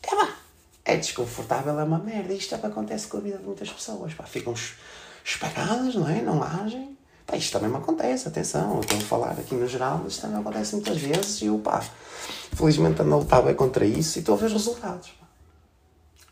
É 0.00 0.14
pá, 0.14 0.36
é 0.84 0.96
desconfortável, 0.96 1.80
é 1.80 1.82
uma 1.82 1.98
merda. 1.98 2.32
Isto 2.32 2.54
é 2.54 2.58
acontece 2.64 3.08
com 3.08 3.16
a 3.16 3.20
vida 3.20 3.38
de 3.38 3.44
muitas 3.44 3.70
pessoas, 3.70 4.14
pá, 4.14 4.22
ficam 4.22 4.54
espagadas, 5.24 5.96
não 5.96 6.08
é? 6.08 6.22
Não 6.22 6.40
agem, 6.44 6.96
Pá, 7.26 7.36
isto 7.36 7.52
também 7.52 7.70
me 7.70 7.76
acontece, 7.76 8.28
atenção, 8.28 8.74
eu 8.74 8.80
estou 8.80 8.98
a 8.98 9.00
falar 9.00 9.32
aqui 9.32 9.54
no 9.54 9.66
geral, 9.66 10.00
mas 10.02 10.12
isto 10.12 10.22
também 10.22 10.38
acontece 10.38 10.74
muitas 10.74 10.98
vezes 10.98 11.40
e 11.40 11.46
eu, 11.46 11.58
pá, 11.58 11.82
felizmente 12.52 13.00
ando 13.00 13.14
a 13.14 13.18
lutar 13.18 13.42
bem 13.42 13.54
contra 13.54 13.84
isso 13.84 14.18
e 14.18 14.20
estou 14.20 14.34
a 14.34 14.38
ver 14.38 14.46
os 14.46 14.52
resultados. 14.52 15.08
Pá. 15.08 15.26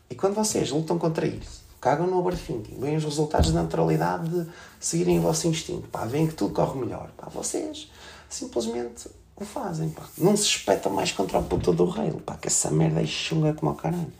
E 0.09 0.15
quando 0.15 0.35
vocês 0.35 0.69
lutam 0.69 0.99
contra 0.99 1.25
isso, 1.25 1.63
cagam 1.81 2.05
no 2.05 2.19
overthinking, 2.19 2.79
veem 2.79 2.97
os 2.97 3.03
resultados 3.03 3.51
da 3.51 3.63
naturalidade 3.63 4.29
de 4.29 4.47
seguirem 4.79 5.19
o 5.19 5.23
vosso 5.23 5.47
instinto, 5.47 5.87
pá, 5.87 6.05
veem 6.05 6.27
que 6.27 6.35
tudo 6.35 6.53
corre 6.53 6.79
melhor, 6.79 7.09
pá, 7.17 7.27
vocês 7.29 7.91
simplesmente 8.29 9.09
o 9.35 9.43
fazem, 9.43 9.89
pá. 9.89 10.03
Não 10.17 10.37
se 10.37 10.43
espetam 10.43 10.91
mais 10.91 11.11
contra 11.11 11.39
o 11.39 11.43
puto 11.43 11.73
do 11.73 11.85
rei, 11.85 12.11
pá, 12.11 12.37
que 12.37 12.47
essa 12.47 12.69
merda 12.69 13.01
é 13.01 13.05
chunga 13.05 13.53
como 13.53 13.71
o 13.71 13.75
caralho. 13.75 14.13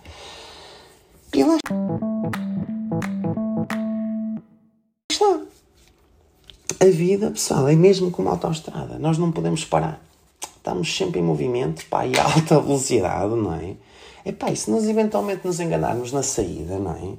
E 1.33 1.43
lá 1.43 1.57
está. 5.11 5.52
A 6.83 6.85
vida, 6.85 7.31
pessoal, 7.31 7.69
é 7.69 7.75
mesmo 7.77 8.11
como 8.11 8.27
autoestrada. 8.27 8.99
Nós 8.99 9.17
não 9.17 9.31
podemos 9.31 9.63
parar. 9.63 10.03
Estamos 10.57 10.93
sempre 10.93 11.21
em 11.21 11.23
movimento, 11.23 11.85
pá, 11.85 12.05
e 12.05 12.13
a 12.19 12.25
alta 12.25 12.59
velocidade, 12.59 13.33
não 13.35 13.53
é? 13.53 13.77
É 14.25 14.33
pá, 14.33 14.51
e 14.51 14.57
se 14.57 14.69
nós 14.69 14.83
eventualmente 14.83 15.47
nos 15.47 15.61
enganarmos 15.61 16.11
na 16.11 16.21
saída, 16.21 16.77
não 16.77 16.91
é? 16.91 17.13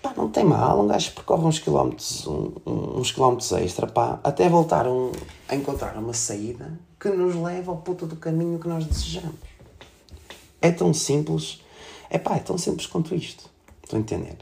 Pá, 0.00 0.14
não 0.16 0.30
tem 0.30 0.46
mal, 0.46 0.80
um 0.80 0.86
gajo 0.86 1.12
percorre 1.12 1.44
uns 1.44 1.58
quilómetros, 1.58 2.26
um, 2.26 2.54
uns 2.64 3.12
quilómetros 3.12 3.52
extra, 3.52 3.86
pá, 3.86 4.18
até 4.24 4.48
voltar 4.48 4.88
um, 4.88 5.12
a 5.46 5.54
encontrar 5.54 5.94
uma 5.98 6.14
saída 6.14 6.72
que 6.98 7.10
nos 7.10 7.34
leva 7.34 7.72
ao 7.72 7.76
puto 7.76 8.06
do 8.06 8.16
caminho 8.16 8.58
que 8.58 8.66
nós 8.66 8.86
desejamos. 8.86 9.36
É 10.58 10.70
tão 10.72 10.94
simples, 10.94 11.60
é 12.08 12.16
pá, 12.16 12.36
é 12.36 12.40
tão 12.40 12.56
simples 12.56 12.86
quanto 12.86 13.14
isto. 13.14 13.44
Estão 13.82 13.98
a 13.98 14.00
entender? 14.00 14.38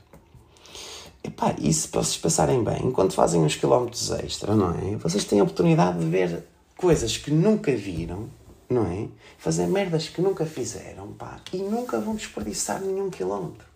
Epá, 1.27 1.55
e 1.59 1.73
se 1.73 1.89
vocês 1.89 2.19
pensarem 2.19 2.63
bem, 2.63 2.85
enquanto 2.85 3.15
fazem 3.15 3.41
uns 3.41 3.57
quilómetros 3.57 4.11
extra, 4.11 4.55
não 4.55 4.73
é? 4.73 4.97
Vocês 4.97 5.25
têm 5.25 5.41
a 5.41 5.43
oportunidade 5.43 5.99
de 5.99 6.05
ver 6.05 6.45
coisas 6.77 7.17
que 7.17 7.31
nunca 7.31 7.75
viram, 7.75 8.29
não 8.69 8.87
é? 8.87 9.09
Fazer 9.39 9.67
merdas 9.67 10.07
que 10.07 10.21
nunca 10.21 10.45
fizeram, 10.45 11.13
pá, 11.15 11.41
e 11.51 11.57
nunca 11.57 11.99
vão 11.99 12.15
desperdiçar 12.15 12.83
nenhum 12.83 13.09
quilómetro. 13.09 13.67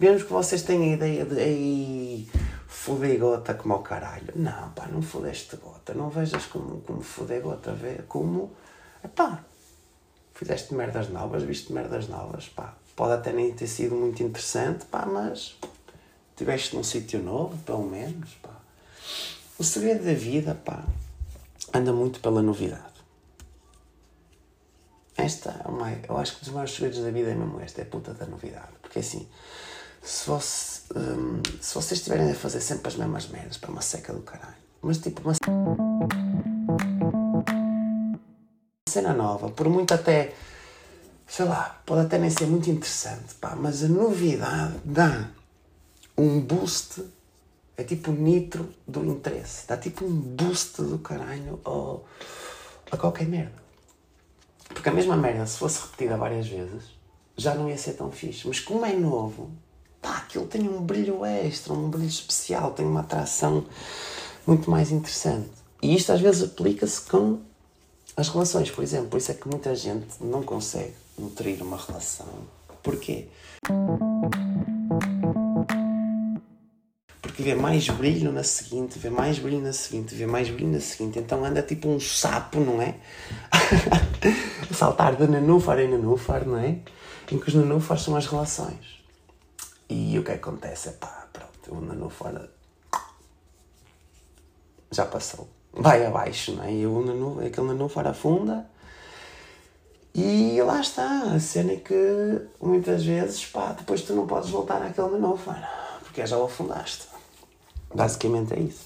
Mesmo 0.00 0.26
que 0.26 0.32
vocês 0.32 0.62
tenham 0.62 0.84
a 0.84 0.94
ideia 0.94 1.24
de, 1.26 1.38
ei, 1.38 2.28
fodei 2.66 3.18
gota 3.18 3.52
como 3.52 3.74
ao 3.74 3.82
caralho. 3.82 4.32
Não, 4.34 4.70
pá, 4.70 4.86
não 4.90 5.02
fodeste 5.02 5.54
gota. 5.56 5.92
Não 5.92 6.08
vejas 6.08 6.46
como, 6.46 6.80
como 6.80 7.02
fodei 7.02 7.40
gota, 7.40 7.72
vê 7.72 8.00
como, 8.08 8.50
epá, 9.04 9.44
fizeste 10.32 10.74
merdas 10.74 11.10
novas, 11.10 11.42
viste 11.42 11.74
merdas 11.74 12.08
novas, 12.08 12.48
pá. 12.48 12.74
Pode 12.94 13.12
até 13.12 13.32
nem 13.32 13.52
ter 13.52 13.66
sido 13.66 13.94
muito 13.94 14.22
interessante, 14.22 14.86
pá, 14.86 15.04
mas 15.04 15.56
Estiveste 16.36 16.76
num 16.76 16.84
sítio 16.84 17.22
novo, 17.22 17.56
pelo 17.64 17.88
menos, 17.88 18.28
pá. 18.42 18.50
O 19.58 19.64
segredo 19.64 20.04
da 20.04 20.12
vida, 20.12 20.54
pá, 20.54 20.84
anda 21.72 21.94
muito 21.94 22.20
pela 22.20 22.42
novidade. 22.42 22.92
Esta 25.16 25.62
é 25.64 25.66
uma, 25.66 25.90
eu 25.90 26.18
acho 26.18 26.32
que 26.32 26.42
um 26.42 26.44
dos 26.44 26.52
maiores 26.52 26.74
segredos 26.74 26.98
da 27.02 27.10
vida 27.10 27.30
é 27.30 27.34
mesmo 27.34 27.58
esta, 27.58 27.80
é 27.80 27.84
a 27.84 27.86
puta 27.86 28.12
da 28.12 28.26
novidade. 28.26 28.68
Porque 28.82 28.98
assim, 28.98 29.26
se, 30.02 30.28
você, 30.28 30.82
hum, 30.94 31.40
se 31.58 31.74
vocês 31.74 32.00
estiverem 32.00 32.30
a 32.30 32.34
fazer 32.34 32.60
sempre 32.60 32.88
as 32.88 32.96
mesmas 32.96 33.28
merdas 33.28 33.56
para 33.56 33.70
uma 33.70 33.80
seca 33.80 34.12
do 34.12 34.20
caralho, 34.20 34.56
mas 34.82 34.98
tipo 34.98 35.22
uma 35.22 35.32
cena 38.86 39.14
nova, 39.14 39.48
por 39.48 39.70
muito 39.70 39.94
até, 39.94 40.34
sei 41.26 41.46
lá, 41.46 41.80
pode 41.86 42.02
até 42.02 42.18
nem 42.18 42.28
ser 42.28 42.46
muito 42.46 42.68
interessante, 42.68 43.34
pá, 43.40 43.56
mas 43.56 43.82
a 43.82 43.88
novidade 43.88 44.74
dá 44.84 45.30
um 46.16 46.40
boost, 46.40 47.04
é 47.76 47.84
tipo 47.84 48.10
nitro 48.10 48.72
do 48.86 49.04
interesse, 49.04 49.66
dá 49.66 49.76
tipo 49.76 50.04
um 50.04 50.10
boost 50.10 50.82
do 50.82 50.98
caralho 50.98 51.60
a 52.90 52.96
qualquer 52.96 53.26
merda. 53.26 53.66
Porque 54.68 54.88
a 54.88 54.92
mesma 54.92 55.16
merda, 55.16 55.46
se 55.46 55.58
fosse 55.58 55.82
repetida 55.82 56.16
várias 56.16 56.48
vezes, 56.48 56.84
já 57.36 57.54
não 57.54 57.68
ia 57.68 57.78
ser 57.78 57.92
tão 57.92 58.10
fixe. 58.10 58.48
Mas 58.48 58.60
como 58.60 58.84
é 58.84 58.94
novo, 58.94 59.50
pá, 60.00 60.18
aquilo 60.18 60.46
tem 60.46 60.68
um 60.68 60.80
brilho 60.82 61.24
extra, 61.24 61.72
um 61.72 61.88
brilho 61.88 62.08
especial, 62.08 62.72
tem 62.72 62.86
uma 62.86 63.00
atração 63.00 63.64
muito 64.46 64.70
mais 64.70 64.90
interessante. 64.90 65.50
E 65.82 65.94
isto 65.94 66.12
às 66.12 66.20
vezes 66.20 66.42
aplica-se 66.42 67.02
com 67.02 67.40
as 68.16 68.28
relações, 68.28 68.70
por 68.70 68.82
exemplo. 68.82 69.08
Por 69.08 69.18
isso 69.18 69.30
é 69.30 69.34
que 69.34 69.48
muita 69.48 69.74
gente 69.74 70.22
não 70.22 70.42
consegue 70.42 70.94
nutrir 71.18 71.62
uma 71.62 71.76
relação. 71.76 72.26
Porquê? 72.82 73.28
Porque 77.36 77.42
vê 77.42 77.54
mais 77.54 77.86
brilho 77.90 78.32
na 78.32 78.42
seguinte, 78.42 78.98
vê 78.98 79.10
mais 79.10 79.38
brilho 79.38 79.60
na 79.60 79.72
seguinte, 79.74 80.14
vê 80.14 80.24
mais 80.24 80.48
brilho 80.48 80.72
na 80.72 80.80
seguinte. 80.80 81.18
Então 81.18 81.44
anda 81.44 81.60
tipo 81.60 81.86
um 81.86 82.00
sapo, 82.00 82.58
não 82.58 82.80
é? 82.80 82.94
Saltar 84.72 85.16
de 85.16 85.26
nanúfar 85.26 85.78
em 85.80 85.90
nanúfar, 85.90 86.46
não 86.46 86.56
é? 86.56 86.78
Em 87.30 87.38
que 87.38 87.48
os 87.48 87.54
nanúfares 87.54 88.04
são 88.04 88.16
as 88.16 88.24
relações. 88.26 89.04
E 89.86 90.18
o 90.18 90.24
que 90.24 90.32
acontece 90.32 90.88
é 90.88 90.92
pá, 90.92 91.28
pronto, 91.30 91.78
o 91.78 91.84
nanúfar 91.84 92.48
já 94.90 95.04
passou. 95.04 95.46
Vai 95.74 96.06
abaixo, 96.06 96.52
não 96.52 96.64
é? 96.64 96.72
E 96.72 96.86
o 96.86 97.04
nanú, 97.04 97.46
aquele 97.46 97.66
nanúfar 97.66 98.06
afunda. 98.06 98.66
E 100.14 100.58
lá 100.62 100.80
está, 100.80 101.34
a 101.34 101.38
cena 101.38 101.72
é 101.72 101.76
que 101.76 102.48
muitas 102.62 103.04
vezes, 103.04 103.44
pá, 103.44 103.72
depois 103.72 104.00
tu 104.00 104.14
não 104.14 104.26
podes 104.26 104.48
voltar 104.48 104.80
àquele 104.80 105.10
nanúfar, 105.10 106.00
porque 106.02 106.26
já 106.26 106.38
o 106.38 106.46
afundaste. 106.46 107.15
Basicamente 107.96 108.52
é 108.52 108.60
isso. 108.60 108.84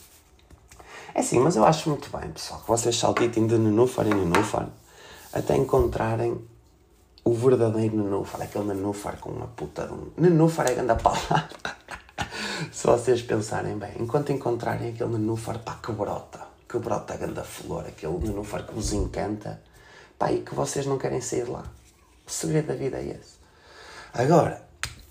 É 1.13 1.23
sim, 1.23 1.41
mas 1.41 1.57
eu 1.57 1.65
acho 1.65 1.89
muito 1.89 2.09
bem, 2.17 2.31
pessoal, 2.31 2.61
que 2.61 2.69
vocês 2.69 2.97
saltitem 2.97 3.49
de 3.49 3.59
nenúfar 3.59 4.07
em 4.07 4.15
nenúfar 4.15 4.69
até 5.33 5.57
encontrarem 5.57 6.41
o 7.25 7.35
verdadeiro 7.35 7.97
nenúfar, 7.97 8.43
aquele 8.43 8.65
nenúfar 8.65 9.19
com 9.19 9.31
uma 9.31 9.49
puta 9.49 9.87
de 9.87 9.93
um. 9.93 10.11
Nenúfar 10.17 10.71
é 10.71 10.75
grande 10.75 11.03
palavra. 11.03 11.49
Se 12.73 12.87
vocês 12.87 13.23
pensarem 13.23 13.77
bem, 13.77 13.93
enquanto 13.99 14.33
encontrarem 14.33 14.91
aquele 14.91 15.19
nenúfar, 15.19 15.59
pá, 15.59 15.79
que 15.83 15.93
brota, 15.93 16.41
que 16.69 16.79
brota 16.79 17.15
a 17.15 17.17
grande 17.17 17.43
flor, 17.43 17.87
aquele 17.87 18.17
nenúfar 18.19 18.65
que 18.65 18.73
vos 18.73 18.93
encanta, 18.93 19.61
pá, 20.19 20.33
e 20.33 20.43
que 20.43 20.55
vocês 20.55 20.87
não 20.87 20.99
querem 20.99 21.21
sair 21.21 21.49
lá. 21.49 21.65
O 22.27 22.31
segredo 22.31 22.69
da 22.69 22.75
vida 22.75 22.99
é 22.99 23.09
esse. 23.09 23.41
Agora, 24.15 24.63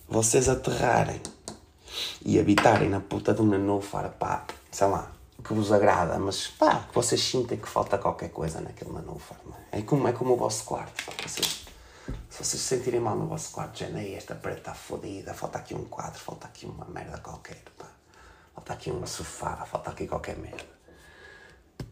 vocês 0.08 0.50
aterrarem 0.50 1.22
e 2.24 2.40
habitarem 2.40 2.90
na 2.90 3.00
puta 3.00 3.34
de 3.34 3.42
um 3.42 3.46
nanúfar, 3.46 4.10
pá, 4.12 4.46
sei 4.72 4.88
lá, 4.88 5.12
que 5.44 5.54
vos 5.54 5.72
agrada, 5.72 6.20
mas 6.20 6.48
pá, 6.48 6.86
que 6.88 6.96
vocês 6.96 7.22
sentem 7.22 7.58
que 7.58 7.68
falta 7.68 7.98
qualquer 7.98 8.30
coisa 8.30 8.62
naquele 8.62 8.92
nanúfar, 8.92 9.38
é? 9.72 9.80
é? 9.80 9.82
como, 9.82 10.08
é 10.08 10.14
como 10.14 10.34
o 10.34 10.38
vosso 10.38 10.64
quarto, 10.66 11.06
pá, 11.06 11.14
vocês, 11.26 11.66
se 12.30 12.44
vocês 12.44 12.62
se 12.62 12.68
sentirem 12.76 13.00
mal 13.00 13.16
no 13.16 13.28
vosso 13.28 13.52
quarto, 13.52 13.80
já 13.80 13.90
nem 13.90 14.16
esta 14.16 14.36
parede 14.36 14.62
está 14.62 14.74
fodida, 14.74 15.34
falta 15.34 15.58
aqui 15.58 15.74
um 15.74 15.86
quadro, 15.86 16.20
falta 16.20 16.48
aqui 16.48 16.66
uma 16.66 16.86
merda 16.86 17.18
qualquer, 17.20 17.62
pá, 17.78 17.88
falta 18.54 18.74
aqui 18.74 18.92
um 18.92 19.06
sofá, 19.06 19.66
falta 19.66 19.92
aqui 19.92 20.08
qualquer 20.08 20.38
merda. 20.38 20.80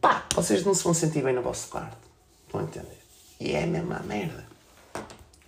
Pá, 0.01 0.25
vocês 0.35 0.63
não 0.63 0.73
se 0.73 0.83
vão 0.83 0.93
sentir 0.93 1.23
bem 1.23 1.33
no 1.33 1.41
vosso 1.41 1.69
quarto, 1.69 1.97
a 2.53 2.61
entender? 2.61 3.01
E 3.39 3.51
é 3.53 3.63
a 3.63 3.67
mesma 3.67 3.99
merda. 3.99 4.45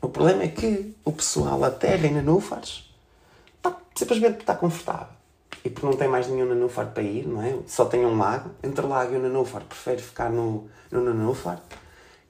O 0.02 0.08
problema 0.08 0.44
é 0.44 0.48
que 0.48 0.96
o 1.04 1.12
pessoal 1.12 1.64
aterra 1.64 2.08
em 2.08 2.14
nanúfares 2.14 2.89
simplesmente 4.00 4.32
porque 4.32 4.44
está 4.44 4.56
confortável. 4.56 5.20
E 5.64 5.70
porque 5.70 5.86
não 5.86 5.94
tem 5.94 6.08
mais 6.08 6.28
nenhum 6.28 6.48
nanúfar 6.48 6.88
para 6.88 7.04
ir, 7.04 7.28
não 7.28 7.44
é? 7.44 7.58
Só 7.68 7.84
tem 7.84 8.06
um 8.06 8.18
lago. 8.18 8.52
Entre 8.64 8.86
o 8.86 8.88
lago 8.88 9.14
e 9.14 9.18
o 9.18 9.22
nanúfar, 9.22 9.62
prefere 9.64 10.02
ficar 10.02 10.30
no, 10.30 10.70
no 10.90 11.04
nanúfar. 11.04 11.60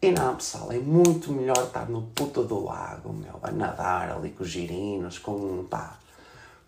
E 0.01 0.11
não, 0.11 0.35
pessoal, 0.35 0.71
é 0.71 0.79
muito 0.79 1.31
melhor 1.31 1.61
estar 1.63 1.87
no 1.87 2.01
puto 2.01 2.43
do 2.43 2.63
lago, 2.63 3.13
meu, 3.13 3.39
a 3.43 3.51
nadar 3.51 4.11
ali 4.11 4.29
com 4.31 4.43
os 4.43 4.49
girinos, 4.49 5.19
com, 5.19 5.65
pá, 5.69 5.99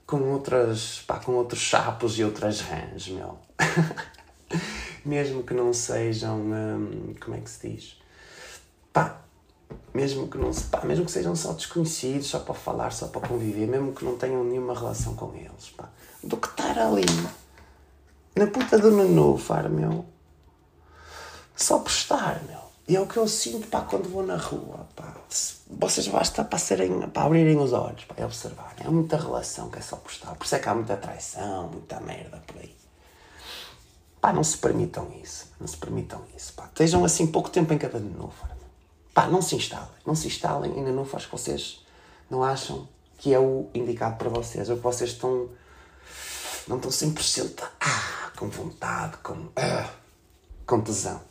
com 0.06 0.22
outras, 0.34 1.02
pá, 1.08 1.18
com 1.18 1.32
outros 1.32 1.62
chapos 1.62 2.20
e 2.20 2.24
outras 2.24 2.60
rãs, 2.60 3.08
meu. 3.08 3.40
mesmo 5.04 5.44
que 5.44 5.54
não 5.54 5.74
sejam, 5.74 6.38
hum, 6.38 7.16
como 7.20 7.38
é 7.38 7.40
que 7.40 7.50
se 7.50 7.70
diz? 7.70 8.02
Pá, 8.94 9.21
mesmo 9.94 10.28
que 10.28 10.38
não 10.38 10.52
pá, 10.70 10.82
mesmo 10.86 11.06
que 11.06 11.12
sejam 11.12 11.36
só 11.36 11.54
desconhecidos, 11.54 12.28
só 12.28 12.40
para 12.40 12.54
falar, 12.54 12.92
só 12.92 13.08
para 13.08 13.28
conviver, 13.28 13.68
mesmo 13.68 13.94
que 13.94 14.06
não 14.06 14.18
tenham 14.18 14.44
nenhuma 14.44 14.74
relação 14.74 15.16
com 15.16 15.34
eles, 15.36 15.70
pá, 15.76 15.90
do 16.24 16.38
que 16.38 16.48
estar 16.48 16.78
ali 16.78 17.06
na 18.36 18.48
puta 18.48 18.78
do 18.78 18.92
nenúfar, 18.92 19.70
meu, 19.70 20.06
só 21.56 21.80
por 21.80 21.92
estar, 21.92 22.42
meu. 22.44 22.62
E 22.88 22.96
é 22.96 23.00
o 23.00 23.08
que 23.08 23.18
eu 23.18 23.28
sinto, 23.28 23.68
pá, 23.68 23.82
quando 23.82 24.10
vou 24.10 24.26
na 24.26 24.36
rua, 24.36 24.88
pá. 24.96 25.16
Vocês 25.70 26.08
basta 26.08 26.44
para, 26.44 26.60
serem, 26.60 27.08
para 27.10 27.24
abrirem 27.24 27.58
os 27.58 27.72
olhos, 27.72 28.04
para 28.04 28.26
observarem. 28.26 28.86
Há 28.86 28.92
muita 28.92 29.16
relação 29.16 29.70
que 29.70 29.80
é 29.80 29.82
só 29.82 29.96
por 29.96 30.12
estar. 30.12 30.36
Por 30.36 30.44
isso 30.44 30.56
é 30.56 30.60
que 30.60 30.68
há 30.68 30.76
muita 30.76 30.98
traição, 30.98 31.70
muita 31.70 32.00
merda 32.02 32.44
por 32.46 32.58
aí. 32.58 32.76
Pá, 34.20 34.34
não 34.34 34.44
se 34.44 34.58
permitam 34.58 35.10
isso. 35.24 35.48
Não 35.60 35.68
se 35.68 35.78
permitam 35.78 36.22
isso, 36.36 36.54
pá. 36.54 36.66
Estejam 36.66 37.06
assim 37.06 37.28
pouco 37.28 37.50
tempo 37.50 37.74
em 37.74 37.78
cada 37.78 38.00
nenúfar. 38.00 38.51
Pá, 39.14 39.28
não 39.28 39.42
se 39.42 39.56
instalem. 39.56 39.90
Não 40.06 40.16
se 40.16 40.28
instalem, 40.28 40.74
ainda 40.74 40.92
não 40.92 41.06
faz 41.06 41.26
que 41.26 41.32
vocês 41.32 41.86
não 42.30 42.44
acham 42.44 42.88
que 43.18 43.34
é 43.34 43.40
o 43.40 43.70
indicado 43.74 44.18
para 44.18 44.30
vocês. 44.30 44.70
Ou 44.70 44.78
que 44.78 44.84
vocês 44.84 45.12
estão. 45.12 45.50
não 46.68 46.78
estão 46.78 46.90
100% 46.90 47.64
ah, 47.80 48.32
com 48.38 48.48
vontade, 48.50 49.18
com, 49.18 49.34
uh, 49.34 49.90
com 50.66 50.82
tesão. 50.82 51.22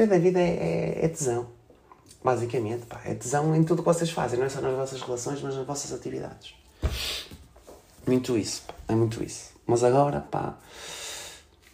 A 0.00 0.18
vida 0.18 0.40
é, 0.40 0.48
é, 0.48 1.04
é 1.04 1.08
tesão. 1.08 1.48
Basicamente, 2.22 2.86
pá, 2.86 3.00
é 3.04 3.14
tesão 3.14 3.54
em 3.54 3.62
tudo 3.62 3.80
o 3.80 3.82
que 3.82 3.88
vocês 3.88 4.10
fazem, 4.10 4.38
não 4.38 4.46
é 4.46 4.48
só 4.48 4.60
nas 4.60 4.74
vossas 4.74 5.00
relações, 5.00 5.40
mas 5.40 5.54
nas 5.54 5.66
vossas 5.66 5.92
atividades. 5.92 6.54
Muito 8.06 8.36
isso, 8.36 8.62
pá, 8.66 8.74
é 8.88 8.94
muito 8.94 9.22
isso. 9.22 9.50
Mas 9.66 9.84
agora, 9.84 10.20
pá, 10.20 10.56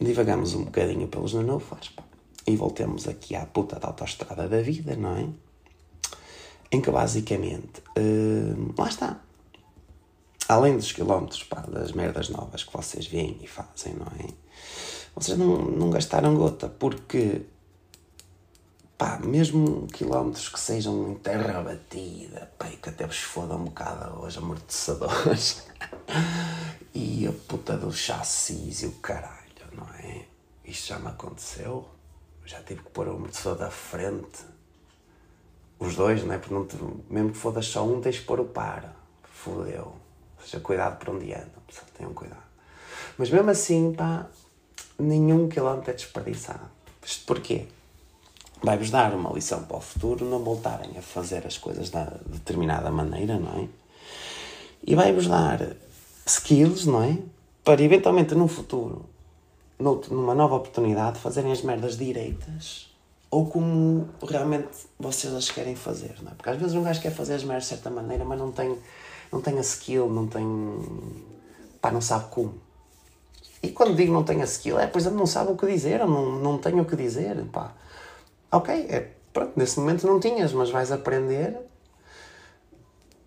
divagamos 0.01 0.55
um 0.55 0.65
bocadinho 0.65 1.09
pelos 1.09 1.35
nanofas, 1.35 1.89
pá, 1.89 2.03
e 2.47 2.57
voltemos 2.57 3.09
aqui 3.09 3.35
à 3.35 3.47
puta 3.47 3.79
da 3.79 3.89
autoestrada 3.89 4.49
da 4.49 4.61
vida, 4.61 4.97
não 4.97 5.17
é? 5.17 5.29
Em 6.71 6.81
que 6.81 6.91
basicamente, 6.91 7.81
uh, 7.99 8.75
lá 8.77 8.89
está. 8.89 9.21
Além 10.49 10.77
dos 10.77 10.93
quilómetros, 10.93 11.43
pá, 11.45 11.61
das 11.61 11.93
merdas 11.93 12.29
novas 12.29 12.65
que 12.65 12.73
vocês 12.73 13.07
veem 13.07 13.39
e 13.43 13.47
fazem, 13.47 13.95
não 13.95 14.07
é? 14.19 14.29
Vocês 15.15 15.39
não, 15.39 15.57
não 15.57 15.91
gastaram 15.91 16.35
gota, 16.35 16.69
porque 16.69 17.43
pá, 18.99 19.19
mesmo 19.19 19.87
quilómetros 19.89 20.49
que 20.49 20.59
sejam 20.59 21.13
em 21.13 21.15
terra 21.17 21.63
batida, 21.63 22.51
pá, 22.59 22.67
que 22.67 22.89
até 22.89 23.07
vos 23.07 23.19
foda 23.19 23.55
um 23.55 23.65
bocado 23.65 24.21
os 24.21 24.37
amortecedores 24.37 25.63
e 26.95 27.27
a 27.27 27.33
puta 27.47 27.77
do 27.77 27.93
chassis 27.93 28.83
e 28.83 28.87
o 28.87 28.93
caralho, 28.93 29.44
não 29.77 29.87
é? 29.95 30.27
Isto 30.65 30.89
já 30.89 30.99
me 30.99 31.09
aconteceu, 31.09 31.89
já 32.45 32.63
tive 32.63 32.83
que 32.83 32.91
pôr 32.91 33.09
o 33.09 33.17
amortecedor 33.17 33.57
da 33.57 33.71
frente, 33.71 34.45
os 35.79 35.95
dois, 35.95 36.25
não 36.25 36.35
é? 36.35 36.39
Porque 36.39 36.55
não 36.55 36.67
te, 36.67 36.77
mesmo 37.11 37.33
que 37.33 37.39
foda 37.39 37.61
só 37.61 37.85
um, 37.85 38.01
tens 38.01 38.19
que 38.19 38.25
pôr 38.25 38.41
o 38.41 38.47
par, 38.47 38.95
fodeu. 39.23 39.95
Ou 40.39 40.45
seja, 40.45 40.61
cuidado 40.61 40.99
por 40.99 41.15
onde 41.15 41.33
anda, 41.33 41.53
pessoal, 41.67 41.87
tenham 41.97 42.15
cuidado. 42.15 42.43
Mas 43.19 43.31
mesmo 43.31 43.51
assim, 43.51 43.93
pá, 43.93 44.27
nenhum 44.99 45.49
quilómetro 45.49 45.91
é 45.91 45.95
desperdiçado. 45.95 46.71
Isto 47.03 47.27
porquê? 47.27 47.67
vai-vos 48.65 48.91
dar 48.91 49.15
uma 49.15 49.31
lição 49.31 49.63
para 49.63 49.77
o 49.77 49.81
futuro, 49.81 50.25
não 50.25 50.39
voltarem 50.39 50.97
a 50.97 51.03
fazer 51.03 51.47
as 51.47 51.59
coisas 51.59 51.91
de 51.91 52.05
determinada 52.27 52.91
maneira, 52.91 53.39
não 53.39 53.61
é? 53.61 53.69
E 54.87 54.95
vai-vos 54.95 55.27
dar 55.27 55.61
skills, 56.27 56.87
não 56.87 57.03
é? 57.03 57.19
Para 57.63 57.83
eventualmente 57.83 58.35
no 58.35 58.49
futuro, 58.49 59.05
numa 59.79 60.35
nova 60.35 60.57
oportunidade, 60.57 61.19
fazerem 61.19 61.53
as 61.53 61.63
merdas 61.63 61.97
direitas 61.97 62.95
ou 63.31 63.47
como 63.47 64.09
realmente 64.23 64.69
vocês 64.99 65.35
as 65.35 65.51
querem 65.51 65.75
fazer, 65.75 66.15
não 66.23 66.31
é? 66.31 66.35
Porque 66.35 66.51
às 66.51 66.57
vezes 66.57 66.75
um 66.75 66.85
gajo 66.85 67.01
quer 67.01 67.11
fazer 67.11 67.35
as 67.35 67.43
merdas 67.43 67.65
de 67.65 67.71
certa 67.71 67.91
maneira, 67.91 68.25
mas 68.25 68.39
não 68.39 68.53
tem, 68.53 68.79
não 69.33 69.41
tem 69.41 69.59
a 69.59 69.61
skill, 69.61 70.09
não 70.09 70.29
tem. 70.29 70.47
pá, 71.81 71.91
não 71.91 72.01
sabe 72.01 72.27
como. 72.31 72.55
E 73.61 73.71
quando 73.71 73.97
digo 73.97 74.13
não 74.13 74.23
tem 74.23 74.41
a 74.41 74.45
skill, 74.45 74.79
é, 74.79 74.87
por 74.87 74.99
exemplo, 74.99 75.19
não 75.19 75.27
sabe 75.27 75.51
o 75.51 75.57
que 75.57 75.67
dizer, 75.67 76.01
ou 76.03 76.09
não, 76.09 76.39
não 76.39 76.59
tem 76.59 76.79
o 76.79 76.85
que 76.85 76.95
dizer, 76.95 77.45
pá 77.47 77.73
Ok, 78.55 78.73
é, 78.89 79.11
pronto, 79.33 79.55
nesse 79.57 79.81
momento 79.81 80.07
não 80.07 80.21
tinhas, 80.21 80.53
mas 80.53 80.71
vais 80.71 80.93
aprender. 80.93 81.59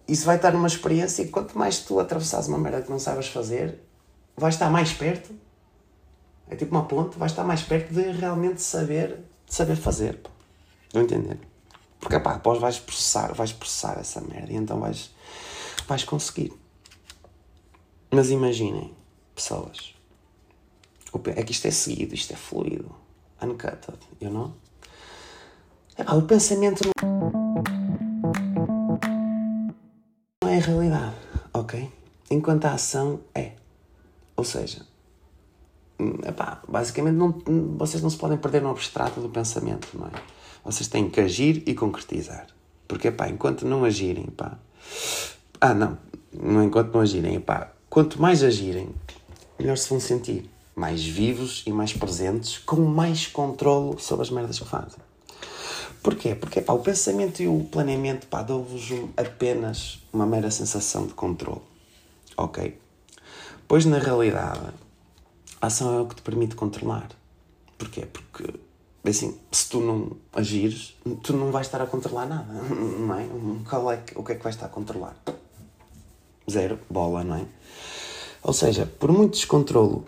Isso 0.08 0.26
vai 0.26 0.38
estar 0.38 0.54
numa 0.54 0.68
experiência 0.68 1.22
e 1.22 1.28
quanto 1.28 1.58
mais 1.58 1.80
tu 1.80 2.00
atravessares 2.00 2.48
uma 2.48 2.58
merda 2.58 2.82
que 2.82 2.90
não 2.90 2.98
sabes 2.98 3.28
fazer, 3.28 3.78
vais 4.38 4.56
estar 4.56 4.70
mais 4.70 4.94
perto. 4.94 5.36
É 6.50 6.56
tipo 6.56 6.72
uma 6.72 6.86
ponte, 6.86 7.18
vais 7.18 7.32
estar 7.32 7.44
mais 7.44 7.62
perto 7.62 7.94
de 7.94 8.12
realmente 8.12 8.62
saber, 8.62 9.18
de 9.46 9.54
saber 9.54 9.76
fazer. 9.76 10.18
Pá. 10.18 10.30
Não 10.94 11.02
entender? 11.02 11.40
Porque 12.00 12.20
pá, 12.20 12.36
após 12.36 12.60
vais 12.60 12.80
processar, 12.80 13.34
vais 13.34 13.52
processar 13.52 14.00
essa 14.00 14.22
merda 14.22 14.52
e 14.52 14.56
então 14.56 14.80
vais, 14.80 15.12
vais 15.88 16.04
conseguir. 16.04 16.54
Mas 18.12 18.30
imaginem, 18.30 18.94
pessoas, 19.36 19.94
é 21.36 21.44
que 21.44 21.52
isto 21.52 21.68
é 21.68 21.72
seguido, 21.72 22.14
isto 22.16 22.32
é 22.32 22.36
fluido, 22.36 22.96
uncut, 23.42 23.88
you 24.22 24.32
know? 24.32 24.54
Epá, 25.98 26.14
o 26.14 26.22
pensamento 26.22 26.84
não 30.44 30.50
é 30.50 30.60
realidade, 30.60 31.16
ok? 31.54 31.92
Enquanto 32.30 32.66
a 32.66 32.74
ação 32.74 33.20
é. 33.34 33.54
Ou 34.36 34.44
seja, 34.44 34.86
epá, 36.26 36.62
basicamente 36.68 37.16
não, 37.16 37.34
vocês 37.78 38.02
não 38.02 38.10
se 38.10 38.18
podem 38.18 38.38
perder 38.38 38.62
no 38.62 38.70
abstrato 38.70 39.20
do 39.20 39.30
pensamento, 39.30 39.90
não 39.94 40.08
é? 40.08 40.12
Vocês 40.64 40.88
têm 40.88 41.10
que 41.10 41.20
agir 41.20 41.64
e 41.66 41.74
concretizar. 41.74 42.48
Porque, 42.88 43.08
epá, 43.08 43.30
enquanto 43.30 43.66
não 43.66 43.84
agirem, 43.84 44.26
pá... 44.26 44.58
Ah, 45.60 45.74
não. 45.74 45.98
não 46.32 46.64
enquanto 46.64 46.94
não 46.94 47.02
agirem, 47.02 47.40
pá. 47.40 47.72
Quanto 47.90 48.22
mais 48.22 48.44
agirem, 48.44 48.90
melhor 49.60 49.78
se 49.78 49.90
vão 49.90 50.00
sentir. 50.00 50.50
Mais 50.76 51.04
vivos 51.04 51.64
e 51.66 51.72
mais 51.72 51.94
presentes, 51.94 52.60
com 52.60 52.82
mais 52.82 53.26
controle 53.26 54.00
sobre 54.00 54.24
as 54.24 54.30
merdas 54.30 54.60
que 54.60 54.68
fazem. 54.68 55.00
Porquê? 56.04 56.36
Porque 56.36 56.64
o 56.68 56.80
pensamento 56.80 57.42
e 57.42 57.48
o 57.48 57.64
planeamento 57.64 58.28
dão-vos 58.46 58.92
apenas 59.18 60.00
uma 60.14 60.26
mera 60.26 60.52
sensação 60.52 61.08
de 61.08 61.14
controle. 61.14 61.62
Ok? 62.38 62.78
Pois 63.68 63.86
na 63.86 63.98
realidade, 63.98 64.74
a 65.62 65.68
ação 65.68 65.98
é 65.98 66.02
o 66.02 66.08
que 66.08 66.16
te 66.16 66.22
permite 66.22 66.56
controlar. 66.56 67.10
Porquê? 67.78 68.06
Porque, 68.06 68.54
assim, 69.06 69.38
se 69.52 69.70
tu 69.70 69.80
não 69.80 70.18
agires, 70.34 70.96
tu 71.24 71.34
não 71.34 71.52
vais 71.52 71.68
estar 71.68 71.82
a 71.82 71.88
controlar 71.88 72.26
nada, 72.26 72.54
não 72.72 73.20
é? 73.20 73.28
Qual 73.70 73.92
é 73.92 74.04
o 74.16 74.24
que 74.24 74.32
é 74.34 74.36
que 74.36 74.44
vais 74.44 74.56
estar 74.56 74.68
a 74.68 74.70
controlar? 74.70 75.16
Zero, 76.50 76.80
bola, 76.90 77.24
não 77.24 77.36
é? 77.36 77.46
Ou 78.44 78.54
seja, 78.54 78.86
por 78.86 79.12
muito 79.12 79.34
descontrolo 79.34 80.06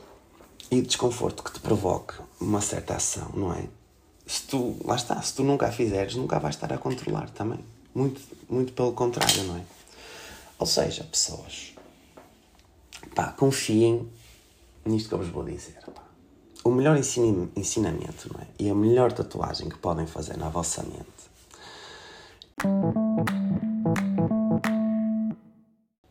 e 0.71 0.81
desconforto 0.81 1.43
que 1.43 1.51
te 1.51 1.59
provoque 1.59 2.13
uma 2.39 2.61
certa 2.61 2.95
ação, 2.95 3.29
não 3.33 3.53
é? 3.53 3.67
se 4.29 4.43
tu, 4.43 4.77
lá 4.85 4.95
está, 4.95 5.19
se 5.23 5.33
tu 5.33 5.43
nunca 5.43 5.65
a 5.65 5.71
fizeres, 5.71 6.13
nunca 6.13 6.37
vais 6.37 6.53
estar 6.53 6.71
a 6.71 6.77
controlar 6.77 7.31
também. 7.31 7.59
Muito, 7.95 8.21
muito 8.47 8.73
pelo 8.73 8.93
contrário, 8.93 9.43
não 9.45 9.57
é? 9.57 9.61
Ou 10.59 10.67
seja, 10.67 11.03
pessoas, 11.03 11.73
pá, 13.15 13.31
confiem 13.31 14.07
nisto 14.85 15.09
que 15.09 15.15
eu 15.15 15.19
vos 15.19 15.29
vou 15.29 15.43
dizer. 15.43 15.77
O 16.63 16.71
melhor 16.71 16.97
ensinamento, 16.97 18.33
não 18.33 18.41
é? 18.41 18.47
E 18.59 18.69
a 18.69 18.75
melhor 18.75 19.11
tatuagem 19.11 19.69
que 19.69 19.77
podem 19.77 20.05
fazer 20.05 20.37
na 20.37 20.49
vossa 20.49 20.83
mente. 20.83 21.29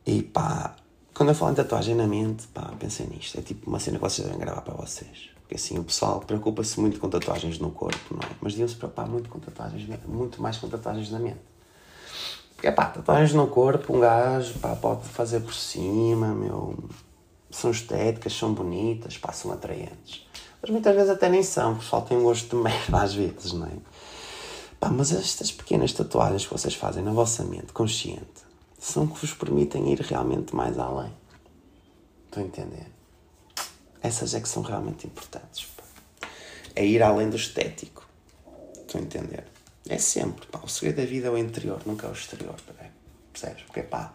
E 0.07 0.22
pá, 0.22 0.74
quando 1.12 1.28
eu 1.31 1.35
falo 1.35 1.52
em 1.52 1.54
tatuagem 1.54 1.94
na 1.94 2.07
mente, 2.07 2.46
pá, 2.48 2.72
pensem 2.78 3.07
nisto. 3.09 3.38
É 3.38 3.42
tipo 3.42 3.68
uma 3.68 3.78
cena 3.78 3.98
que 3.98 4.04
vocês 4.04 4.26
devem 4.26 4.40
gravar 4.40 4.62
para 4.62 4.74
vocês. 4.74 5.31
Porque 5.40 5.57
assim, 5.57 5.78
o 5.78 5.85
pessoal 5.85 6.20
preocupa-se 6.20 6.81
muito 6.81 6.98
com 6.98 7.09
tatuagens 7.09 7.59
no 7.59 7.70
corpo, 7.70 8.14
não 8.14 8.20
é? 8.20 8.31
Mas 8.40 8.52
deviam 8.52 8.68
se 8.68 8.76
preocupar 8.76 9.07
muito 9.07 9.28
com 9.28 9.38
tatuagens, 9.38 9.88
muito 10.07 10.40
mais 10.40 10.57
com 10.57 10.68
tatuagens 10.68 11.11
na 11.11 11.18
mente. 11.18 11.40
Porque, 12.54 12.70
pá, 12.72 12.87
tatuagens 12.87 13.33
no 13.35 13.46
corpo, 13.46 13.96
um 13.96 14.00
gajo, 14.00 14.59
pá, 14.59 14.74
pode 14.74 15.07
fazer 15.09 15.40
por 15.40 15.54
cima, 15.54 16.35
meu. 16.35 16.76
São 17.50 17.70
estéticas, 17.70 18.32
são 18.32 18.52
bonitas, 18.52 19.18
são 19.32 19.52
atraentes. 19.52 20.26
Mas 20.61 20.70
muitas 20.70 20.94
vezes 20.94 21.11
até 21.11 21.28
nem 21.28 21.42
são, 21.42 21.76
pessoal 21.76 22.02
tem 22.02 22.16
um 22.16 22.22
gosto 22.22 22.56
de 22.56 22.62
merda 22.62 22.98
às 23.02 23.14
vezes, 23.14 23.52
não 23.52 23.66
é? 23.66 23.72
Pá, 24.80 24.90
mas 24.90 25.12
estas 25.12 25.50
pequenas 25.50 25.92
tatuagens 25.92 26.46
que 26.46 26.52
vocês 26.52 26.74
fazem 26.74 27.02
na 27.02 27.12
vossa 27.12 27.42
mente, 27.42 27.72
consciente, 27.72 28.46
são 28.78 29.06
que 29.06 29.20
vos 29.20 29.34
permitem 29.34 29.92
ir 29.92 30.00
realmente 30.00 30.54
mais 30.54 30.78
além. 30.78 31.12
Estão 32.26 32.42
a 32.42 32.46
entender? 32.46 32.87
Essas 34.00 34.34
é 34.34 34.40
que 34.40 34.48
são 34.48 34.62
realmente 34.62 35.06
importantes. 35.06 35.66
Pá. 35.76 36.28
É 36.76 36.87
ir 36.87 37.02
além 37.02 37.28
do 37.28 37.37
estético. 37.37 38.06
Estão 38.76 39.00
a 39.00 39.04
entender? 39.04 39.44
É 39.88 39.98
sempre. 39.98 40.46
Pá. 40.46 40.61
O 40.62 40.68
segredo 40.68 40.96
da 40.96 41.04
vida 41.04 41.26
é 41.26 41.30
o 41.30 41.38
interior, 41.38 41.80
nunca 41.84 42.06
é 42.06 42.11
o 42.11 42.12
exterior. 42.12 42.54
Pá. 42.54 42.87
Percebes? 43.32 43.64
Porque 43.64 43.82
pá. 43.82 44.14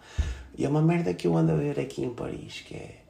E 0.58 0.66
é 0.66 0.70
uma 0.70 0.82
merda 0.82 1.14
que 1.14 1.28
eu 1.28 1.36
ando 1.36 1.52
a 1.52 1.56
ver 1.56 1.80
aqui 1.80 2.04
em 2.04 2.14
Paris, 2.14 2.62
que 2.62 2.76
é. 2.76 3.03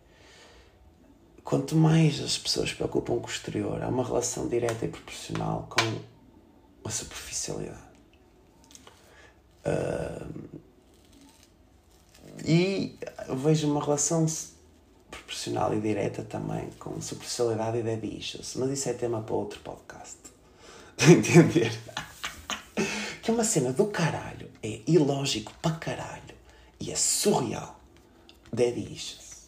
Quanto 1.54 1.76
mais 1.76 2.20
as 2.20 2.36
pessoas 2.36 2.70
se 2.70 2.76
preocupam 2.76 3.20
com 3.20 3.28
o 3.28 3.30
exterior, 3.30 3.84
há 3.84 3.88
uma 3.88 4.04
relação 4.04 4.48
direta 4.48 4.86
e 4.86 4.88
proporcional 4.88 5.70
com 5.70 6.00
a 6.84 6.90
superficialidade. 6.90 7.78
Uh, 9.64 10.60
e 12.44 12.98
vejo 13.38 13.70
uma 13.70 13.86
relação 13.86 14.26
proporcional 15.12 15.76
e 15.76 15.80
direta 15.80 16.24
também 16.24 16.72
com 16.80 17.00
superficialidade 17.00 17.78
e 17.78 17.84
dead 17.84 18.04
issues. 18.04 18.56
Mas 18.56 18.72
isso 18.72 18.90
é 18.90 18.94
tema 18.94 19.22
para 19.22 19.36
outro 19.36 19.60
podcast. 19.60 20.18
Entender? 21.08 21.72
que 23.22 23.30
é 23.30 23.32
uma 23.32 23.44
cena 23.44 23.72
do 23.72 23.86
caralho. 23.86 24.50
É 24.64 24.82
ilógico 24.88 25.54
para 25.62 25.76
caralho. 25.76 26.36
E 26.80 26.92
é 26.92 26.96
surreal. 26.96 27.80
Dead 28.52 28.76
issues. 28.92 29.46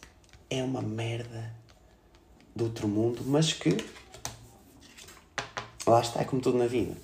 É 0.48 0.62
uma 0.62 0.80
merda 0.80 1.65
do 2.56 2.64
outro 2.64 2.88
mundo, 2.88 3.22
mas 3.26 3.52
que. 3.52 3.76
Lá 5.86 6.00
está, 6.00 6.22
é 6.22 6.24
como 6.24 6.42
tudo 6.42 6.58
na 6.58 6.66
vida. 6.66 6.96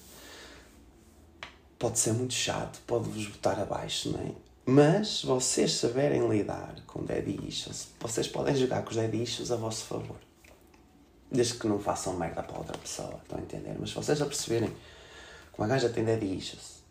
Pode 1.78 1.98
ser 1.98 2.12
muito 2.12 2.34
chato, 2.34 2.80
pode-vos 2.86 3.26
botar 3.26 3.60
abaixo, 3.60 4.10
não 4.10 4.20
é? 4.20 4.32
Mas 4.64 5.18
se 5.20 5.26
vocês 5.26 5.74
saberem 5.74 6.26
lidar 6.28 6.74
com 6.86 7.04
daddy 7.04 7.38
issues, 7.46 7.88
vocês 8.00 8.26
podem 8.26 8.54
jogar 8.54 8.82
com 8.82 8.90
os 8.90 8.96
daddy 8.96 9.22
issues 9.22 9.50
a 9.52 9.56
vosso 9.56 9.84
favor. 9.84 10.16
Desde 11.30 11.54
que 11.54 11.66
não 11.66 11.78
façam 11.78 12.14
merda 12.14 12.42
para 12.42 12.58
outra 12.58 12.78
pessoa, 12.78 13.20
estão 13.22 13.38
a 13.38 13.42
entender? 13.42 13.76
Mas 13.78 13.90
se 13.90 13.96
vocês 13.96 14.18
já 14.18 14.26
perceberem 14.26 14.68
que 14.68 15.58
uma 15.58 15.66
gaja 15.66 15.88
tem 15.88 16.04
daddy 16.04 16.36
issues, 16.36 16.82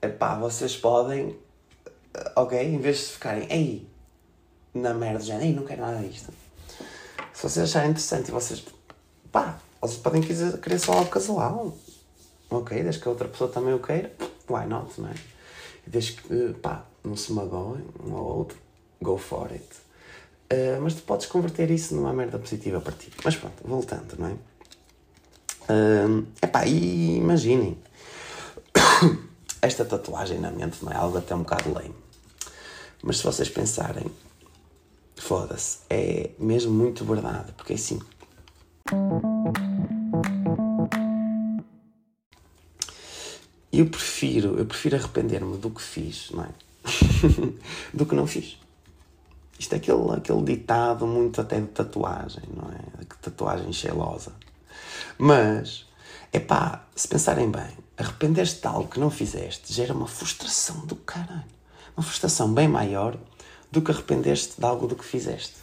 epá, 0.00 0.38
vocês 0.38 0.76
podem, 0.76 1.38
eh, 2.14 2.32
ok, 2.36 2.58
em 2.58 2.78
vez 2.78 2.98
de 2.98 3.04
ficarem, 3.04 3.46
ei, 3.50 3.88
na 4.72 4.94
merda, 4.94 5.20
já, 5.20 5.40
ei, 5.42 5.52
não 5.54 5.64
quero 5.64 5.82
nada 5.82 5.98
disto. 6.06 6.32
Se 7.36 7.42
vocês 7.42 7.68
acharem 7.68 7.90
interessante 7.90 8.28
e 8.28 8.30
vocês, 8.30 8.64
pá, 9.30 9.58
vocês 9.78 9.98
podem 10.00 10.22
querer, 10.22 10.78
só 10.78 10.94
algo 10.94 11.10
casual, 11.10 11.76
ok, 12.48 12.82
desde 12.82 13.02
que 13.02 13.06
a 13.06 13.10
outra 13.10 13.28
pessoa 13.28 13.50
também 13.50 13.74
o 13.74 13.78
queira, 13.78 14.10
why 14.48 14.64
not, 14.66 14.98
não 14.98 15.10
é? 15.10 15.14
Desde 15.86 16.12
que, 16.14 16.54
pá, 16.62 16.86
não 17.04 17.14
se 17.14 17.30
magoem 17.34 17.84
um 18.02 18.16
ao 18.16 18.24
outro, 18.24 18.56
go 19.02 19.18
for 19.18 19.52
it. 19.52 19.66
Uh, 20.50 20.80
mas 20.80 20.94
tu 20.94 21.02
podes 21.02 21.26
converter 21.26 21.70
isso 21.70 21.94
numa 21.94 22.10
merda 22.10 22.38
positiva 22.38 22.80
para 22.80 22.92
ti. 22.92 23.12
Mas 23.22 23.36
pronto, 23.36 23.62
voltando, 23.62 24.16
não 24.18 24.28
é? 24.28 24.32
Uh, 25.70 26.26
epá, 26.40 26.64
e 26.64 27.18
imaginem 27.18 27.76
esta 29.60 29.84
tatuagem 29.84 30.40
na 30.40 30.50
mente, 30.50 30.82
não 30.82 30.90
é? 30.90 30.96
Algo 30.96 31.18
até 31.18 31.34
um 31.34 31.40
bocado 31.40 31.70
lame. 31.70 31.94
Mas 33.02 33.18
se 33.18 33.24
vocês 33.24 33.50
pensarem, 33.50 34.10
foda-se, 35.16 35.78
é 35.90 36.30
mesmo 36.38 36.72
muito 36.72 37.04
verdade, 37.04 37.52
porque 37.56 37.72
é 37.72 37.76
assim. 37.76 38.00
Eu 43.72 43.86
prefiro, 43.86 44.56
eu 44.58 44.64
prefiro 44.64 44.96
arrepender-me 44.96 45.58
do 45.58 45.70
que 45.70 45.82
fiz, 45.82 46.30
não 46.30 46.44
é? 46.44 46.48
do 47.92 48.06
que 48.06 48.14
não 48.14 48.26
fiz. 48.26 48.58
Isto 49.58 49.74
é 49.74 49.76
aquele, 49.76 50.12
aquele 50.12 50.42
ditado 50.42 51.06
muito 51.06 51.40
até 51.40 51.60
de 51.60 51.68
tatuagem, 51.68 52.44
não 52.54 52.70
é? 52.70 53.00
De 53.00 53.16
tatuagem 53.20 53.72
cheilosa. 53.72 54.32
Mas, 55.18 55.86
é 56.32 56.38
pá, 56.38 56.84
se 56.94 57.08
pensarem 57.08 57.50
bem, 57.50 57.68
arrepender-te 57.96 58.60
de 58.60 58.66
algo 58.66 58.88
que 58.88 59.00
não 59.00 59.10
fizeste 59.10 59.72
gera 59.72 59.94
uma 59.94 60.06
frustração 60.06 60.86
do 60.86 60.96
caralho. 60.96 61.44
Uma 61.96 62.04
frustração 62.04 62.52
bem 62.52 62.68
maior 62.68 63.16
do 63.70 63.82
que 63.82 63.90
arrepender-te 63.90 64.58
de 64.58 64.64
algo 64.64 64.86
do 64.86 64.96
que 64.96 65.04
fizeste. 65.04 65.54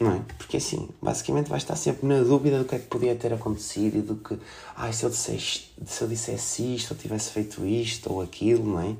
Não 0.00 0.12
é? 0.14 0.20
Porque 0.38 0.56
assim, 0.56 0.88
basicamente 1.00 1.48
vais 1.48 1.62
estar 1.62 1.76
sempre 1.76 2.06
na 2.06 2.20
dúvida 2.22 2.58
do 2.58 2.64
que 2.64 2.74
é 2.74 2.78
que 2.78 2.86
podia 2.86 3.14
ter 3.14 3.32
acontecido 3.32 3.98
e 3.98 4.02
do 4.02 4.16
que, 4.16 4.36
ai, 4.74 4.92
se 4.92 5.04
eu 5.04 5.10
dissesse, 5.10 5.64
se 5.86 6.02
eu 6.02 6.08
dissesse 6.08 6.74
isto, 6.74 6.92
ou 6.92 6.96
tivesse 6.96 7.30
feito 7.30 7.64
isto 7.64 8.12
ou 8.12 8.22
aquilo, 8.22 8.64
não 8.64 8.80
é? 8.80 8.96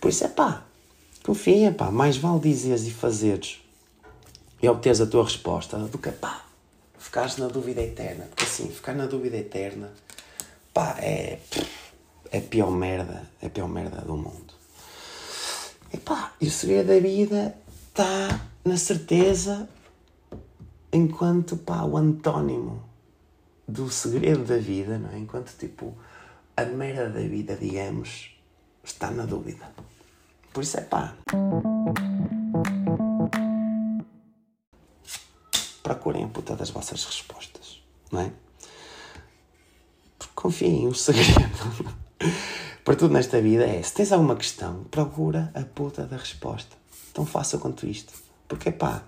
Por 0.00 0.08
isso 0.08 0.24
é 0.24 0.28
pá, 0.28 0.64
confia, 1.24 1.72
pá, 1.72 1.90
mais 1.90 2.16
vale 2.16 2.40
dizeres 2.40 2.86
e 2.86 2.90
fazeres 2.90 3.60
e 4.62 4.68
obteres 4.68 5.00
a 5.00 5.06
tua 5.06 5.24
resposta 5.24 5.78
do 5.78 5.98
que, 5.98 6.10
pá, 6.10 6.44
ficares 6.98 7.36
na 7.36 7.46
dúvida 7.46 7.80
eterna. 7.80 8.26
Porque 8.26 8.44
assim, 8.44 8.68
ficar 8.68 8.94
na 8.94 9.06
dúvida 9.06 9.36
eterna, 9.36 9.90
pá, 10.74 10.96
é, 10.98 11.38
é 12.30 12.38
a 12.38 12.42
pior 12.42 12.70
merda, 12.70 13.28
é 13.40 13.46
a 13.46 13.50
pior 13.50 13.68
merda 13.68 14.00
do 14.02 14.16
mundo. 14.16 14.54
E 15.92 15.96
pá, 15.96 16.32
e 16.40 16.46
o 16.46 16.50
segredo 16.50 16.88
da 16.88 16.98
vida 16.98 17.56
está 17.98 18.40
na 18.64 18.76
certeza 18.76 19.68
enquanto 20.92 21.56
pá, 21.56 21.82
o 21.82 21.96
antónimo 21.96 22.80
do 23.66 23.90
segredo 23.90 24.44
da 24.44 24.56
vida, 24.56 25.00
não 25.00 25.10
é? 25.10 25.18
enquanto 25.18 25.52
tipo 25.58 25.98
a 26.56 26.64
merda 26.64 27.10
da 27.10 27.18
vida, 27.18 27.56
digamos, 27.56 28.30
está 28.84 29.10
na 29.10 29.26
dúvida. 29.26 29.68
Por 30.52 30.62
isso 30.62 30.78
é 30.78 30.82
pá. 30.82 31.16
Procurem 35.82 36.22
a 36.22 36.28
puta 36.28 36.54
das 36.54 36.70
vossas 36.70 37.04
respostas, 37.04 37.82
não 38.12 38.20
é? 38.20 38.32
Confiem, 40.36 40.86
o 40.86 40.94
segredo 40.94 41.96
para 42.84 42.94
tudo 42.94 43.12
nesta 43.12 43.40
vida 43.40 43.66
é: 43.66 43.82
se 43.82 43.92
tens 43.92 44.12
alguma 44.12 44.36
questão, 44.36 44.84
procura 44.84 45.50
a 45.52 45.64
puta 45.64 46.06
da 46.06 46.16
resposta. 46.16 46.78
Tão 47.18 47.26
fácil 47.26 47.58
quanto 47.58 47.84
isto. 47.84 48.12
Porque 48.46 48.70
pá 48.70 49.02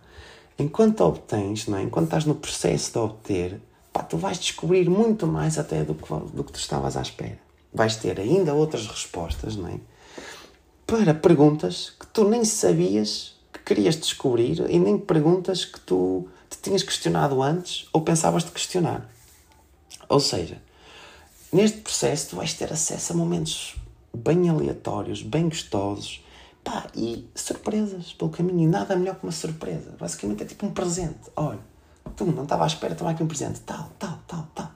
enquanto 0.58 1.02
obtens, 1.02 1.68
não 1.68 1.78
é? 1.78 1.82
enquanto 1.82 2.06
estás 2.06 2.24
no 2.24 2.34
processo 2.34 2.90
de 2.90 2.98
obter, 2.98 3.60
pá, 3.92 4.02
tu 4.02 4.16
vais 4.16 4.36
descobrir 4.36 4.90
muito 4.90 5.28
mais 5.28 5.56
até 5.56 5.84
do 5.84 5.94
que, 5.94 6.12
do 6.34 6.42
que 6.42 6.50
tu 6.50 6.58
estavas 6.58 6.96
à 6.96 7.02
espera. 7.02 7.38
Vais 7.72 7.94
ter 7.94 8.18
ainda 8.18 8.52
outras 8.52 8.88
respostas, 8.88 9.54
não 9.54 9.68
é? 9.68 9.78
Para 10.84 11.14
perguntas 11.14 11.94
que 11.98 12.06
tu 12.08 12.28
nem 12.28 12.44
sabias 12.44 13.36
que 13.52 13.60
querias 13.60 13.94
descobrir 13.94 14.68
e 14.68 14.76
nem 14.80 14.98
perguntas 14.98 15.64
que 15.64 15.78
tu 15.78 16.26
te 16.48 16.58
tinhas 16.58 16.82
questionado 16.82 17.40
antes 17.40 17.88
ou 17.92 18.00
pensavas 18.00 18.42
de 18.42 18.50
questionar. 18.50 19.08
Ou 20.08 20.18
seja, 20.18 20.60
neste 21.52 21.78
processo 21.78 22.30
tu 22.30 22.36
vais 22.36 22.52
ter 22.54 22.72
acesso 22.72 23.12
a 23.12 23.16
momentos 23.16 23.76
bem 24.12 24.48
aleatórios, 24.48 25.22
bem 25.22 25.48
gostosos, 25.48 26.20
Pá, 26.62 26.86
e 26.94 27.28
surpresas 27.34 28.12
pelo 28.12 28.30
caminho. 28.30 28.60
E 28.60 28.66
nada 28.66 28.96
melhor 28.96 29.16
que 29.16 29.24
uma 29.24 29.32
surpresa. 29.32 29.94
Basicamente 29.98 30.42
é 30.42 30.46
tipo 30.46 30.66
um 30.66 30.72
presente. 30.72 31.30
Olha, 31.36 31.60
tu 32.16 32.24
não 32.26 32.44
estava 32.44 32.64
à 32.64 32.66
espera, 32.66 32.94
toma 32.94 33.10
aqui 33.10 33.22
um 33.22 33.28
presente. 33.28 33.60
Tal, 33.60 33.90
tal, 33.98 34.18
tal, 34.26 34.48
tal. 34.54 34.70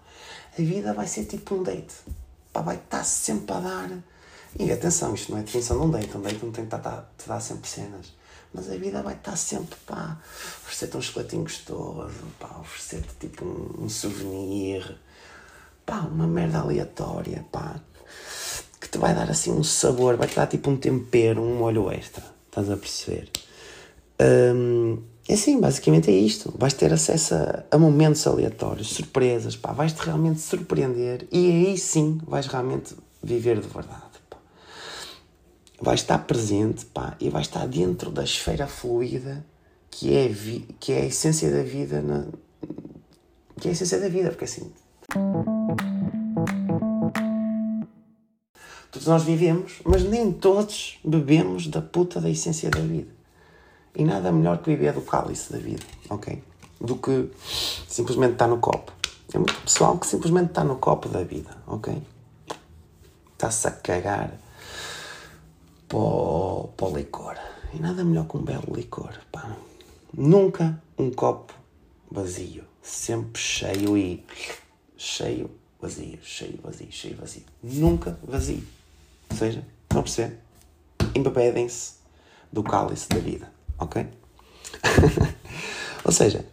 A 0.57 0.63
vida 0.63 0.93
vai 0.93 1.07
ser 1.07 1.25
tipo 1.25 1.55
um 1.55 1.63
date. 1.63 1.95
Pá, 2.53 2.63
vai 2.63 2.77
estar 2.77 3.05
sempre 3.05 3.55
a 3.55 3.61
dar. 3.61 3.91
E 4.59 4.71
atenção, 4.71 5.15
isto 5.15 5.33
não 5.33 5.39
é 5.39 5.43
definição 5.43 5.79
de 5.79 5.87
um 5.87 5.91
date. 5.91 6.17
Um 6.17 6.23
date 6.23 6.45
não 6.45 6.53
tem 6.53 6.67
que 6.67 6.75
estar, 6.75 7.13
te 7.19 7.29
dar 7.29 7.41
sempre 7.41 7.69
cenas. 7.69 8.13
Mas 8.55 8.71
a 8.71 8.77
vida 8.77 9.03
vai 9.03 9.15
estar 9.15 9.35
sempre, 9.35 9.77
pá, 9.85 10.17
oferecer-te 10.63 10.97
um 10.97 11.03
chocolatinho 11.03 11.43
gostoso, 11.43 12.15
pá, 12.39 12.57
oferecer-te 12.61 13.13
tipo 13.19 13.45
um, 13.45 13.85
um 13.85 13.89
souvenir, 13.89 14.97
pá, 15.85 15.99
uma 16.03 16.29
merda 16.29 16.61
aleatória, 16.61 17.45
pá, 17.51 17.81
te 18.95 18.99
vai 18.99 19.13
dar 19.13 19.29
assim 19.29 19.53
um 19.53 19.65
sabor, 19.65 20.17
vai 20.17 20.29
te 20.29 20.37
dar 20.37 20.47
tipo 20.47 20.71
um 20.71 20.77
tempero, 20.77 21.43
um 21.43 21.57
molho 21.57 21.91
extra. 21.91 22.25
Estás 22.47 22.71
a 22.71 22.77
perceber? 22.77 23.29
Um, 24.21 25.03
é 25.29 25.35
assim, 25.35 25.61
basicamente 25.61 26.11
é 26.11 26.15
isto. 26.15 26.55
Vais 26.57 26.73
ter 26.73 26.93
acesso 26.93 27.35
a, 27.35 27.65
a 27.73 27.79
momentos 27.79 28.25
aleatórios, 28.27 28.91
surpresas, 28.91 29.57
pá, 29.57 29.73
vais-te 29.73 29.99
realmente 29.99 30.41
surpreender 30.41 31.27
e 31.33 31.51
aí 31.51 31.79
sim 31.79 32.21
vais 32.25 32.47
realmente 32.47 32.95
viver 33.21 33.61
de 33.61 33.67
verdade. 33.67 34.19
Pá. 34.31 34.37
Vais 35.81 36.01
estar 36.01 36.19
presente 36.19 36.87
pá, 36.87 37.17
e 37.19 37.29
vais 37.29 37.47
estar 37.47 37.67
dentro 37.67 38.11
da 38.13 38.23
esfera 38.23 38.69
fluida 38.69 39.45
que 39.91 40.15
é, 40.15 40.33
que 40.79 40.93
é 40.93 41.03
a 41.03 41.07
essência 41.07 41.51
da 41.51 41.63
vida, 41.63 42.01
na, 42.01 42.27
que 43.61 43.67
é 43.67 43.71
a 43.71 43.73
essência 43.73 43.99
da 43.99 44.09
vida, 44.09 44.29
porque 44.29 44.45
assim 44.45 44.73
Todos 48.95 49.09
nós 49.09 49.25
vivemos, 49.25 49.81
mas 49.85 50.05
nem 50.05 50.31
todos 50.31 51.01
bebemos 51.05 51.67
da 51.67 51.83
puta 51.83 52.21
da 52.21 52.31
essência 52.31 52.71
da 52.71 52.79
vida. 52.79 53.11
E 53.93 54.05
nada 54.05 54.31
melhor 54.31 54.59
que 54.59 54.71
beber 54.71 54.93
do 54.93 55.01
cálice 55.01 55.53
da 55.53 55.59
vida, 55.59 55.83
ok? 56.09 56.41
Do 56.81 56.95
que 56.99 57.29
simplesmente 57.89 58.35
estar 58.35 58.47
no 58.47 58.59
copo. 58.59 58.93
É 59.33 59.37
muito 59.37 59.61
pessoal 59.63 59.99
que 59.99 60.07
simplesmente 60.07 60.51
está 60.51 60.63
no 60.63 60.77
copo 60.77 61.09
da 61.09 61.25
vida, 61.25 61.51
ok? 61.67 62.01
Está-se 63.33 63.67
a 63.67 63.73
cagar 63.73 64.39
para 65.89 65.99
o, 65.99 66.71
licor. 66.95 67.35
E 67.73 67.81
nada 67.81 68.05
melhor 68.05 68.29
que 68.29 68.37
um 68.37 68.43
belo 68.43 68.73
licor, 68.73 69.13
pá. 69.33 69.57
Nunca 70.17 70.81
um 70.97 71.11
copo 71.11 71.53
vazio. 72.09 72.63
Sempre 72.81 73.43
cheio 73.43 73.97
e 73.99 74.25
cheio, 74.97 75.51
vazio, 75.81 76.21
cheio, 76.23 76.61
vazio, 76.63 76.93
cheio, 76.93 77.17
vazio. 77.17 77.43
Nunca 77.61 78.17
vazio. 78.23 78.63
Ou 79.35 79.39
seja, 79.39 79.65
estão 79.83 79.99
a 79.99 80.03
perceber? 80.03 80.39
Embebedem-se 81.13 81.95
do 82.53 82.63
cálice 82.63 83.09
da 83.09 83.19
vida, 83.19 83.53
ok? 83.81 84.07
Ou 86.05 86.13
seja, 86.13 86.45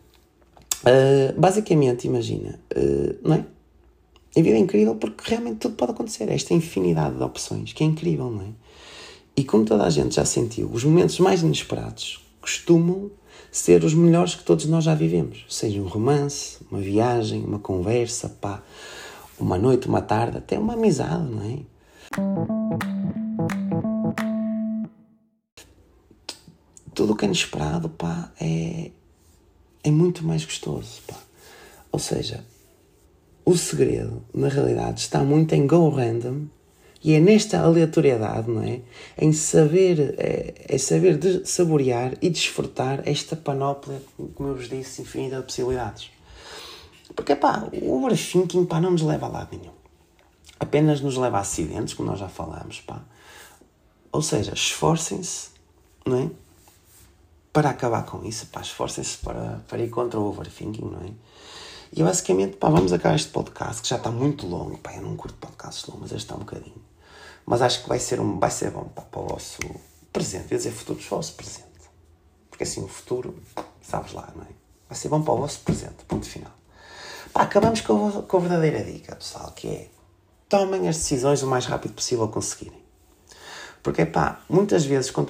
uh, 0.84 1.40
basicamente, 1.40 2.08
imagina, 2.08 2.60
uh, 2.76 3.20
não 3.22 3.36
é? 3.36 3.46
A 4.36 4.42
vida 4.42 4.56
é 4.56 4.60
incrível 4.60 4.96
porque 4.96 5.30
realmente 5.30 5.58
tudo 5.58 5.76
pode 5.76 5.92
acontecer. 5.92 6.28
Esta 6.30 6.56
infinidade 6.56 7.18
de 7.18 7.24
opções 7.24 7.72
que 7.72 7.84
é 7.84 7.86
incrível, 7.86 8.32
não 8.32 8.42
é? 8.42 8.50
E 9.36 9.44
como 9.44 9.64
toda 9.64 9.84
a 9.84 9.90
gente 9.90 10.16
já 10.16 10.26
sentiu, 10.26 10.70
os 10.74 10.84
momentos 10.84 11.20
mais 11.20 11.44
inesperados 11.44 12.26
costumam 12.42 13.12
ser 13.52 13.84
os 13.84 13.94
melhores 13.94 14.34
que 14.34 14.44
todos 14.44 14.66
nós 14.66 14.86
já 14.86 14.96
vivemos. 14.96 15.46
Seja 15.50 15.80
um 15.80 15.88
romance, 15.88 16.58
uma 16.72 16.82
viagem, 16.82 17.44
uma 17.44 17.60
conversa, 17.60 18.30
pá, 18.30 18.64
uma 19.40 19.58
noite, 19.58 19.88
uma 19.88 20.02
tarde, 20.02 20.38
até 20.38 20.58
uma 20.58 20.74
amizade, 20.74 21.30
não 21.30 21.44
é? 21.44 21.60
Tudo 26.94 27.14
o 27.14 27.16
que 27.16 27.26
é 27.26 27.28
inesperado, 27.28 27.90
pá, 27.90 28.32
é, 28.40 28.92
é 29.84 29.92
muito 29.92 30.26
mais 30.26 30.44
gostoso, 30.44 31.02
pá. 31.08 31.18
Ou 31.92 32.00
seja, 32.00 32.44
o 33.46 33.58
segredo, 33.58 34.24
na 34.34 34.50
realidade, 34.50 35.00
está 35.00 35.24
muito 35.24 35.54
em 35.54 35.66
go 35.66 35.90
random 35.90 36.48
E 37.04 37.14
é 37.14 37.20
nesta 37.20 37.60
aleatoriedade, 37.60 38.50
não 38.50 38.62
é? 38.62 38.82
Em 39.18 39.34
saber, 39.34 40.16
é, 40.20 40.54
é 40.68 40.78
saber 40.78 41.18
de 41.18 41.48
saborear 41.48 42.14
e 42.22 42.30
desfrutar 42.30 43.02
esta 43.06 43.36
panóplia, 43.36 44.02
como 44.36 44.50
eu 44.50 44.56
vos 44.56 44.70
disse, 44.70 45.02
infinita 45.02 45.38
de 45.38 45.44
possibilidades. 45.44 46.12
Porque, 47.16 47.36
pá, 47.36 47.68
o 47.74 47.98
overthinking, 47.98 48.66
pá, 48.66 48.80
não 48.80 48.92
nos 48.92 49.02
leva 49.02 49.26
a 49.26 49.30
lado 49.30 49.58
nenhum. 49.58 49.81
Apenas 50.62 51.02
nos 51.02 51.18
leva 51.18 51.40
a 51.40 51.42
acidentes, 51.42 51.96
como 51.96 52.08
nós 52.08 52.20
já 52.20 52.30
falámos, 52.30 52.82
pá. 52.82 53.02
Ou 54.12 54.22
seja, 54.22 54.54
esforcem-se, 54.54 55.50
não 56.06 56.18
é? 56.18 56.30
Para 57.52 57.72
acabar 57.72 58.06
com 58.06 58.24
isso, 58.24 58.46
pá, 58.46 58.62
esforcem-se 58.62 59.18
para, 59.18 59.64
para 59.68 59.80
ir 59.80 59.90
contra 59.90 60.20
o 60.20 60.28
overthinking, 60.28 60.86
não 60.86 61.00
é? 61.00 61.12
E 61.92 62.04
basicamente, 62.04 62.58
pá, 62.58 62.70
vamos 62.70 62.94
acabar 62.94 63.16
este 63.16 63.30
podcast, 63.30 63.82
que 63.82 63.88
já 63.88 63.96
está 63.96 64.12
muito 64.12 64.46
longo, 64.46 64.78
pá, 64.78 64.94
eu 64.94 65.02
não 65.02 65.18
curto 65.18 65.36
podcasts 65.40 65.84
longos, 65.88 66.04
mas 66.04 66.12
este 66.12 66.26
está 66.26 66.36
um 66.36 66.46
bocadinho. 66.46 66.86
Mas 67.44 67.64
acho 67.64 67.82
que 67.82 67.90
vai 67.90 67.98
ser, 67.98 68.22
um, 68.22 68.38
vai 68.38 68.52
ser 68.52 68.70
bom 68.70 68.84
pá, 68.84 69.02
para 69.02 69.20
o 69.20 69.28
vosso 69.30 69.58
presente, 70.14 70.52
ia 70.52 70.58
dizer 70.58 70.72
futuro, 70.72 71.00
para 71.00 71.08
o 71.08 71.18
vosso 71.18 71.34
presente. 71.34 71.66
Porque 72.52 72.66
assim, 72.66 72.84
o 72.84 72.88
futuro, 72.88 73.36
sabes 73.82 74.14
lá, 74.14 74.32
não 74.36 74.44
é? 74.44 74.50
Vai 74.88 74.96
ser 74.96 75.10
bom 75.10 75.24
para 75.24 75.34
o 75.34 75.38
vosso 75.38 75.60
presente, 75.62 76.06
ponto 76.08 76.30
final. 76.30 76.54
Pá, 77.34 77.42
acabamos 77.42 77.82
com 77.82 78.08
a, 78.10 78.22
com 78.22 78.38
a 78.38 78.40
verdadeira 78.40 78.84
dica, 78.84 79.16
pessoal, 79.16 79.52
que 79.54 79.68
é 79.68 79.90
tomem 80.52 80.90
as 80.90 80.98
decisões 80.98 81.42
o 81.42 81.48
mais 81.48 81.66
rápido 81.66 81.94
possível 81.94 82.28
conseguirem. 82.28 82.78
Porque, 83.82 84.06
pá, 84.06 84.42
muitas 84.50 84.84
vezes, 84.84 85.10
quando 85.10 85.30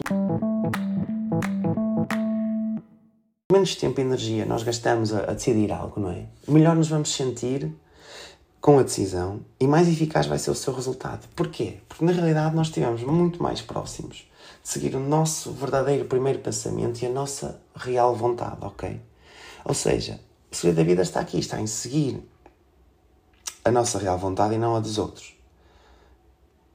menos 3.53 3.75
tempo 3.75 4.01
e 4.01 4.03
energia 4.03 4.45
nós 4.45 4.63
gastamos 4.63 5.13
a, 5.13 5.25
a, 5.25 5.33
decidir 5.33 5.71
algo, 5.71 6.01
não 6.01 6.09
é? 6.09 6.25
Melhor 6.47 6.75
nos 6.75 6.89
vamos 6.89 7.13
sentir 7.13 7.71
com 8.59 8.79
a 8.79 8.83
decisão 8.83 9.41
e 9.59 9.67
mais 9.67 9.87
eficaz 9.87 10.25
vai 10.25 10.39
ser 10.39 10.49
o 10.49 10.55
seu 10.55 10.73
resultado. 10.73 11.27
Porquê? 11.35 11.77
Porque 11.87 12.03
na 12.03 12.13
realidade 12.13 12.55
nós 12.55 12.67
estivemos 12.67 13.03
muito 13.03 13.43
mais 13.43 13.61
próximos 13.61 14.27
de 14.63 14.69
seguir 14.69 14.95
o 14.95 14.99
nosso 14.99 15.51
verdadeiro 15.51 16.05
primeiro 16.05 16.39
pensamento 16.39 16.99
e 17.03 17.05
a 17.05 17.09
nossa 17.11 17.61
real 17.75 18.15
vontade, 18.15 18.57
ok? 18.61 18.99
Ou 19.65 19.75
seja, 19.75 20.19
o 20.51 20.55
segredo 20.55 20.77
da 20.77 20.83
vida 20.83 21.01
está 21.03 21.19
aqui, 21.19 21.37
está 21.37 21.61
em 21.61 21.67
seguir 21.67 22.23
a 23.63 23.71
nossa 23.71 23.99
real 23.99 24.17
vontade 24.17 24.55
e 24.55 24.57
não 24.57 24.75
a 24.75 24.79
dos 24.79 24.97
outros. 24.97 25.33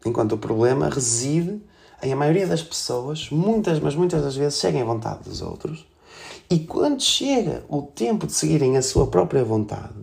Enquanto 0.04 0.32
o 0.32 0.38
problema 0.38 0.88
reside 0.88 1.60
em 2.02 2.12
a 2.12 2.16
maioria 2.16 2.46
das 2.46 2.62
pessoas, 2.62 3.30
muitas, 3.30 3.80
mas 3.80 3.94
muitas 3.94 4.22
das 4.22 4.36
vezes, 4.36 4.58
seguem 4.58 4.82
a 4.82 4.84
vontade 4.84 5.24
dos 5.24 5.42
outros 5.42 5.86
e 6.48 6.60
quando 6.60 7.02
chega 7.02 7.64
o 7.68 7.82
tempo 7.82 8.26
de 8.26 8.32
seguirem 8.32 8.76
a 8.76 8.82
sua 8.82 9.08
própria 9.08 9.44
vontade, 9.44 9.94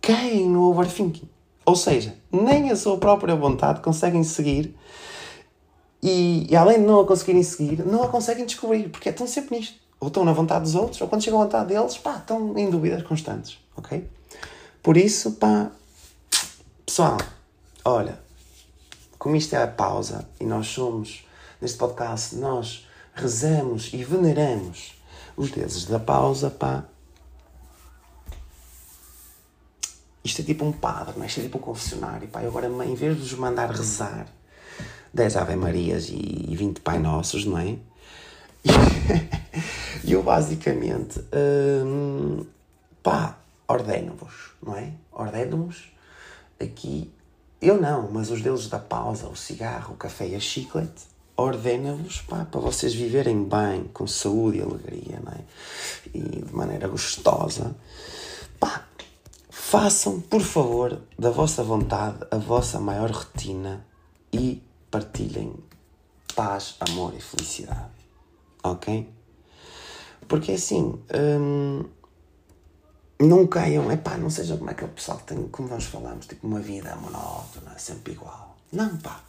caem 0.00 0.48
no 0.48 0.68
overthinking. 0.68 1.28
Ou 1.64 1.74
seja, 1.76 2.14
nem 2.30 2.70
a 2.70 2.76
sua 2.76 2.98
própria 2.98 3.34
vontade 3.34 3.80
conseguem 3.80 4.22
seguir 4.22 4.74
e, 6.02 6.46
e, 6.50 6.56
além 6.56 6.80
de 6.80 6.86
não 6.86 7.00
a 7.00 7.06
conseguirem 7.06 7.42
seguir, 7.42 7.84
não 7.86 8.02
a 8.02 8.08
conseguem 8.08 8.44
descobrir, 8.44 8.88
porque 8.88 9.08
estão 9.08 9.26
sempre 9.26 9.58
nisto. 9.58 9.78
Ou 9.98 10.08
estão 10.08 10.24
na 10.24 10.32
vontade 10.32 10.64
dos 10.64 10.74
outros, 10.74 11.00
ou 11.00 11.08
quando 11.08 11.22
chega 11.22 11.36
a 11.36 11.40
vontade 11.40 11.68
deles, 11.68 11.98
pá, 11.98 12.16
estão 12.16 12.56
em 12.56 12.70
dúvidas 12.70 13.02
constantes, 13.02 13.58
ok? 13.76 14.08
Por 14.82 14.96
isso, 14.96 15.32
pá, 15.32 15.70
pessoal, 16.90 17.18
olha, 17.84 18.18
como 19.16 19.36
isto 19.36 19.54
é 19.54 19.62
a 19.62 19.66
pausa 19.68 20.28
e 20.40 20.44
nós 20.44 20.66
somos, 20.66 21.24
neste 21.60 21.78
podcast, 21.78 22.34
nós 22.34 22.84
rezamos 23.14 23.92
e 23.92 24.02
veneramos 24.02 25.00
os 25.36 25.52
deuses 25.52 25.84
da 25.84 26.00
pausa, 26.00 26.50
pá, 26.50 26.82
Isto 30.24 30.42
é 30.42 30.44
tipo 30.44 30.64
um 30.64 30.72
padre, 30.72 31.14
não 31.16 31.22
é? 31.22 31.28
Isto 31.28 31.40
é 31.40 31.42
tipo 31.44 31.58
um 31.58 31.60
confessionário. 31.60 32.28
Pá. 32.28 32.42
Eu 32.42 32.48
agora, 32.48 32.66
em 32.66 32.94
vez 32.94 33.16
de 33.16 33.22
os 33.22 33.32
mandar 33.34 33.70
rezar 33.70 34.26
10 35.14 35.36
Ave 35.36 35.56
Marias 35.56 36.08
e 36.10 36.54
20 36.56 36.80
Pai 36.80 36.98
Nossos, 36.98 37.44
não 37.46 37.56
é? 37.56 37.78
E 40.04 40.10
eu 40.12 40.22
basicamente, 40.24 41.24
hum, 41.86 42.44
pá, 43.00 43.38
ordeno-vos, 43.66 44.50
não 44.60 44.76
é? 44.76 44.92
Ordeno-vos 45.12 45.90
aqui, 46.60 47.10
eu 47.60 47.80
não, 47.80 48.10
mas 48.10 48.30
os 48.30 48.42
deuses 48.42 48.68
da 48.68 48.78
pausa, 48.78 49.28
o 49.28 49.36
cigarro, 49.36 49.94
o 49.94 49.96
café 49.96 50.28
e 50.28 50.34
a 50.34 50.40
chiclete, 50.40 51.04
ordena-vos 51.36 52.20
para 52.22 52.44
vocês 52.60 52.94
viverem 52.94 53.44
bem, 53.44 53.84
com 53.92 54.06
saúde 54.06 54.58
e 54.58 54.62
alegria, 54.62 55.20
não 55.24 55.32
é? 55.32 55.40
E 56.14 56.42
de 56.42 56.54
maneira 56.54 56.88
gostosa. 56.88 57.74
Pá, 58.58 58.84
Façam, 59.70 60.20
por 60.20 60.40
favor, 60.40 61.00
da 61.16 61.30
vossa 61.30 61.62
vontade 61.62 62.26
a 62.32 62.36
vossa 62.36 62.80
maior 62.80 63.12
rotina 63.12 63.86
e 64.32 64.60
partilhem 64.90 65.54
paz, 66.34 66.74
amor 66.80 67.14
e 67.16 67.20
felicidade. 67.20 67.92
Ok? 68.64 69.08
Porque 70.26 70.50
assim, 70.50 71.00
hum, 71.14 71.84
não 73.20 73.46
caiam, 73.46 73.90
epá, 73.92 74.16
não 74.16 74.30
seja 74.30 74.56
como 74.56 74.70
é 74.70 74.74
que 74.74 74.84
o 74.84 74.88
pessoal 74.88 75.18
tem, 75.18 75.46
como 75.48 75.68
nós 75.68 75.84
falamos, 75.84 76.26
tipo 76.26 76.46
uma 76.46 76.60
vida 76.60 76.96
monótona, 76.96 77.78
sempre 77.78 78.14
igual. 78.14 78.56
Não, 78.72 78.96
pá. 78.98 79.20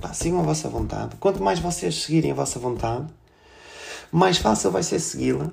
Pá, 0.00 0.14
sigam 0.14 0.40
a 0.40 0.44
vossa 0.44 0.68
vontade. 0.68 1.16
Quanto 1.16 1.42
mais 1.42 1.58
vocês 1.58 2.02
seguirem 2.02 2.30
a 2.30 2.34
vossa 2.34 2.58
vontade, 2.58 3.06
mais 4.10 4.38
fácil 4.38 4.70
vai 4.70 4.82
ser 4.82 4.98
segui-la 4.98 5.50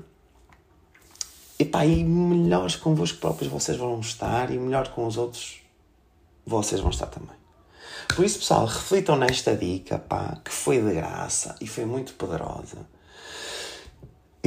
e 1.59 1.65
pá, 1.65 1.85
e 1.85 2.03
melhores 2.03 2.75
convosco 2.75 3.19
próprios 3.19 3.51
vocês 3.51 3.77
vão 3.77 3.99
estar 3.99 4.51
e 4.51 4.57
melhor 4.57 4.89
com 4.89 5.05
os 5.05 5.17
outros 5.17 5.61
vocês 6.45 6.79
vão 6.79 6.91
estar 6.91 7.07
também. 7.07 7.35
Por 8.15 8.23
isso, 8.23 8.39
pessoal, 8.39 8.65
reflitam 8.65 9.17
nesta 9.17 9.55
dica, 9.55 9.99
pá, 9.99 10.39
que 10.45 10.51
foi 10.51 10.81
de 10.81 10.93
graça 10.93 11.55
e 11.59 11.67
foi 11.67 11.85
muito 11.85 12.13
poderosa. 12.13 12.77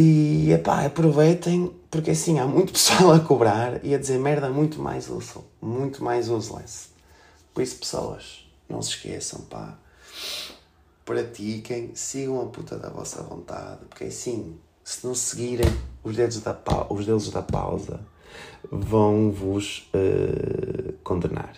E, 0.02 0.50
epá, 0.50 0.86
aproveitem, 0.86 1.70
porque 1.90 2.12
assim, 2.12 2.38
há 2.38 2.46
muito 2.46 2.72
pessoal 2.72 3.12
a 3.12 3.20
cobrar 3.20 3.84
e 3.84 3.94
a 3.94 3.98
dizer 3.98 4.18
merda 4.18 4.48
muito 4.48 4.80
mais 4.80 5.10
útil, 5.10 5.44
muito 5.60 6.02
mais 6.02 6.30
useless. 6.30 6.88
Por 7.52 7.62
isso, 7.62 7.76
pessoas, 7.76 8.50
não 8.66 8.80
se 8.80 8.92
esqueçam, 8.92 9.42
pá, 9.42 9.76
pratiquem, 11.04 11.90
sigam 11.94 12.40
a 12.40 12.46
puta 12.46 12.78
da 12.78 12.88
vossa 12.88 13.22
vontade, 13.22 13.80
porque 13.90 14.04
assim, 14.04 14.58
se 14.82 15.06
não 15.06 15.14
seguirem 15.14 15.70
os 16.02 16.16
dedos 16.16 16.40
da, 16.40 16.56
os 16.88 17.04
dedos 17.04 17.30
da 17.30 17.42
pausa, 17.42 18.00
vão 18.72 19.30
vos 19.30 19.90
uh, 19.94 20.94
condenar. 21.04 21.52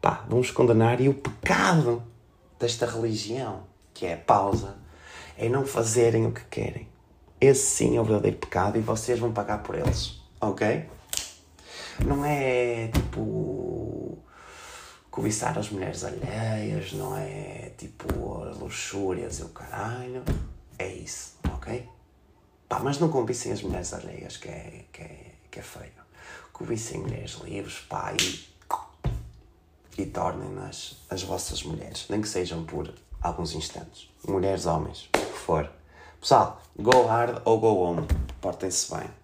Pá, 0.00 0.24
vão 0.28 0.40
vos 0.40 0.52
condenar 0.52 1.00
e 1.00 1.08
o 1.08 1.14
pecado 1.14 2.00
desta 2.60 2.86
religião, 2.86 3.64
que 3.92 4.06
é 4.06 4.14
a 4.14 4.18
pausa, 4.18 4.76
é 5.36 5.48
não 5.48 5.66
fazerem 5.66 6.26
o 6.26 6.30
que 6.30 6.44
querem. 6.44 6.93
Esse 7.40 7.66
sim 7.66 7.96
é 7.96 8.00
o 8.00 8.04
verdadeiro 8.04 8.38
pecado 8.38 8.78
e 8.78 8.80
vocês 8.80 9.18
vão 9.18 9.32
pagar 9.32 9.62
por 9.62 9.74
eles, 9.74 10.20
ok? 10.40 10.88
Não 12.04 12.24
é 12.24 12.88
tipo 12.88 14.18
cobiçar 15.10 15.56
as 15.58 15.70
mulheres 15.70 16.02
alheias, 16.04 16.92
não 16.92 17.16
é 17.16 17.70
tipo 17.78 18.08
luxúrias 18.58 19.38
e 19.38 19.42
o 19.42 19.48
caralho. 19.50 20.24
É 20.78 20.88
isso, 20.88 21.34
ok? 21.52 21.88
Pá, 22.68 22.80
mas 22.80 22.98
não 22.98 23.08
cobiçem 23.08 23.52
as 23.52 23.62
mulheres 23.62 23.92
alheias, 23.92 24.36
que 24.36 24.48
é, 24.48 24.84
que 24.92 25.02
é, 25.02 25.26
que 25.50 25.60
é 25.60 25.62
feio. 25.62 25.92
Cobiçem 26.52 27.00
mulheres 27.00 27.34
livres, 27.44 27.78
pá, 27.88 28.12
e, 28.12 28.48
e 30.02 30.06
tornem-nas 30.06 30.96
as 31.08 31.22
vossas 31.22 31.62
mulheres, 31.62 32.06
nem 32.08 32.20
que 32.20 32.28
sejam 32.28 32.64
por 32.64 32.92
alguns 33.22 33.54
instantes. 33.54 34.10
Mulheres, 34.26 34.66
homens, 34.66 35.08
o 35.14 35.18
que 35.18 35.38
for. 35.38 35.70
Pessoal, 36.24 36.58
go 36.80 37.06
hard 37.06 37.42
ou 37.44 37.60
go 37.60 37.84
home. 37.84 38.06
Portem-se 38.40 38.90
bem. 38.90 39.23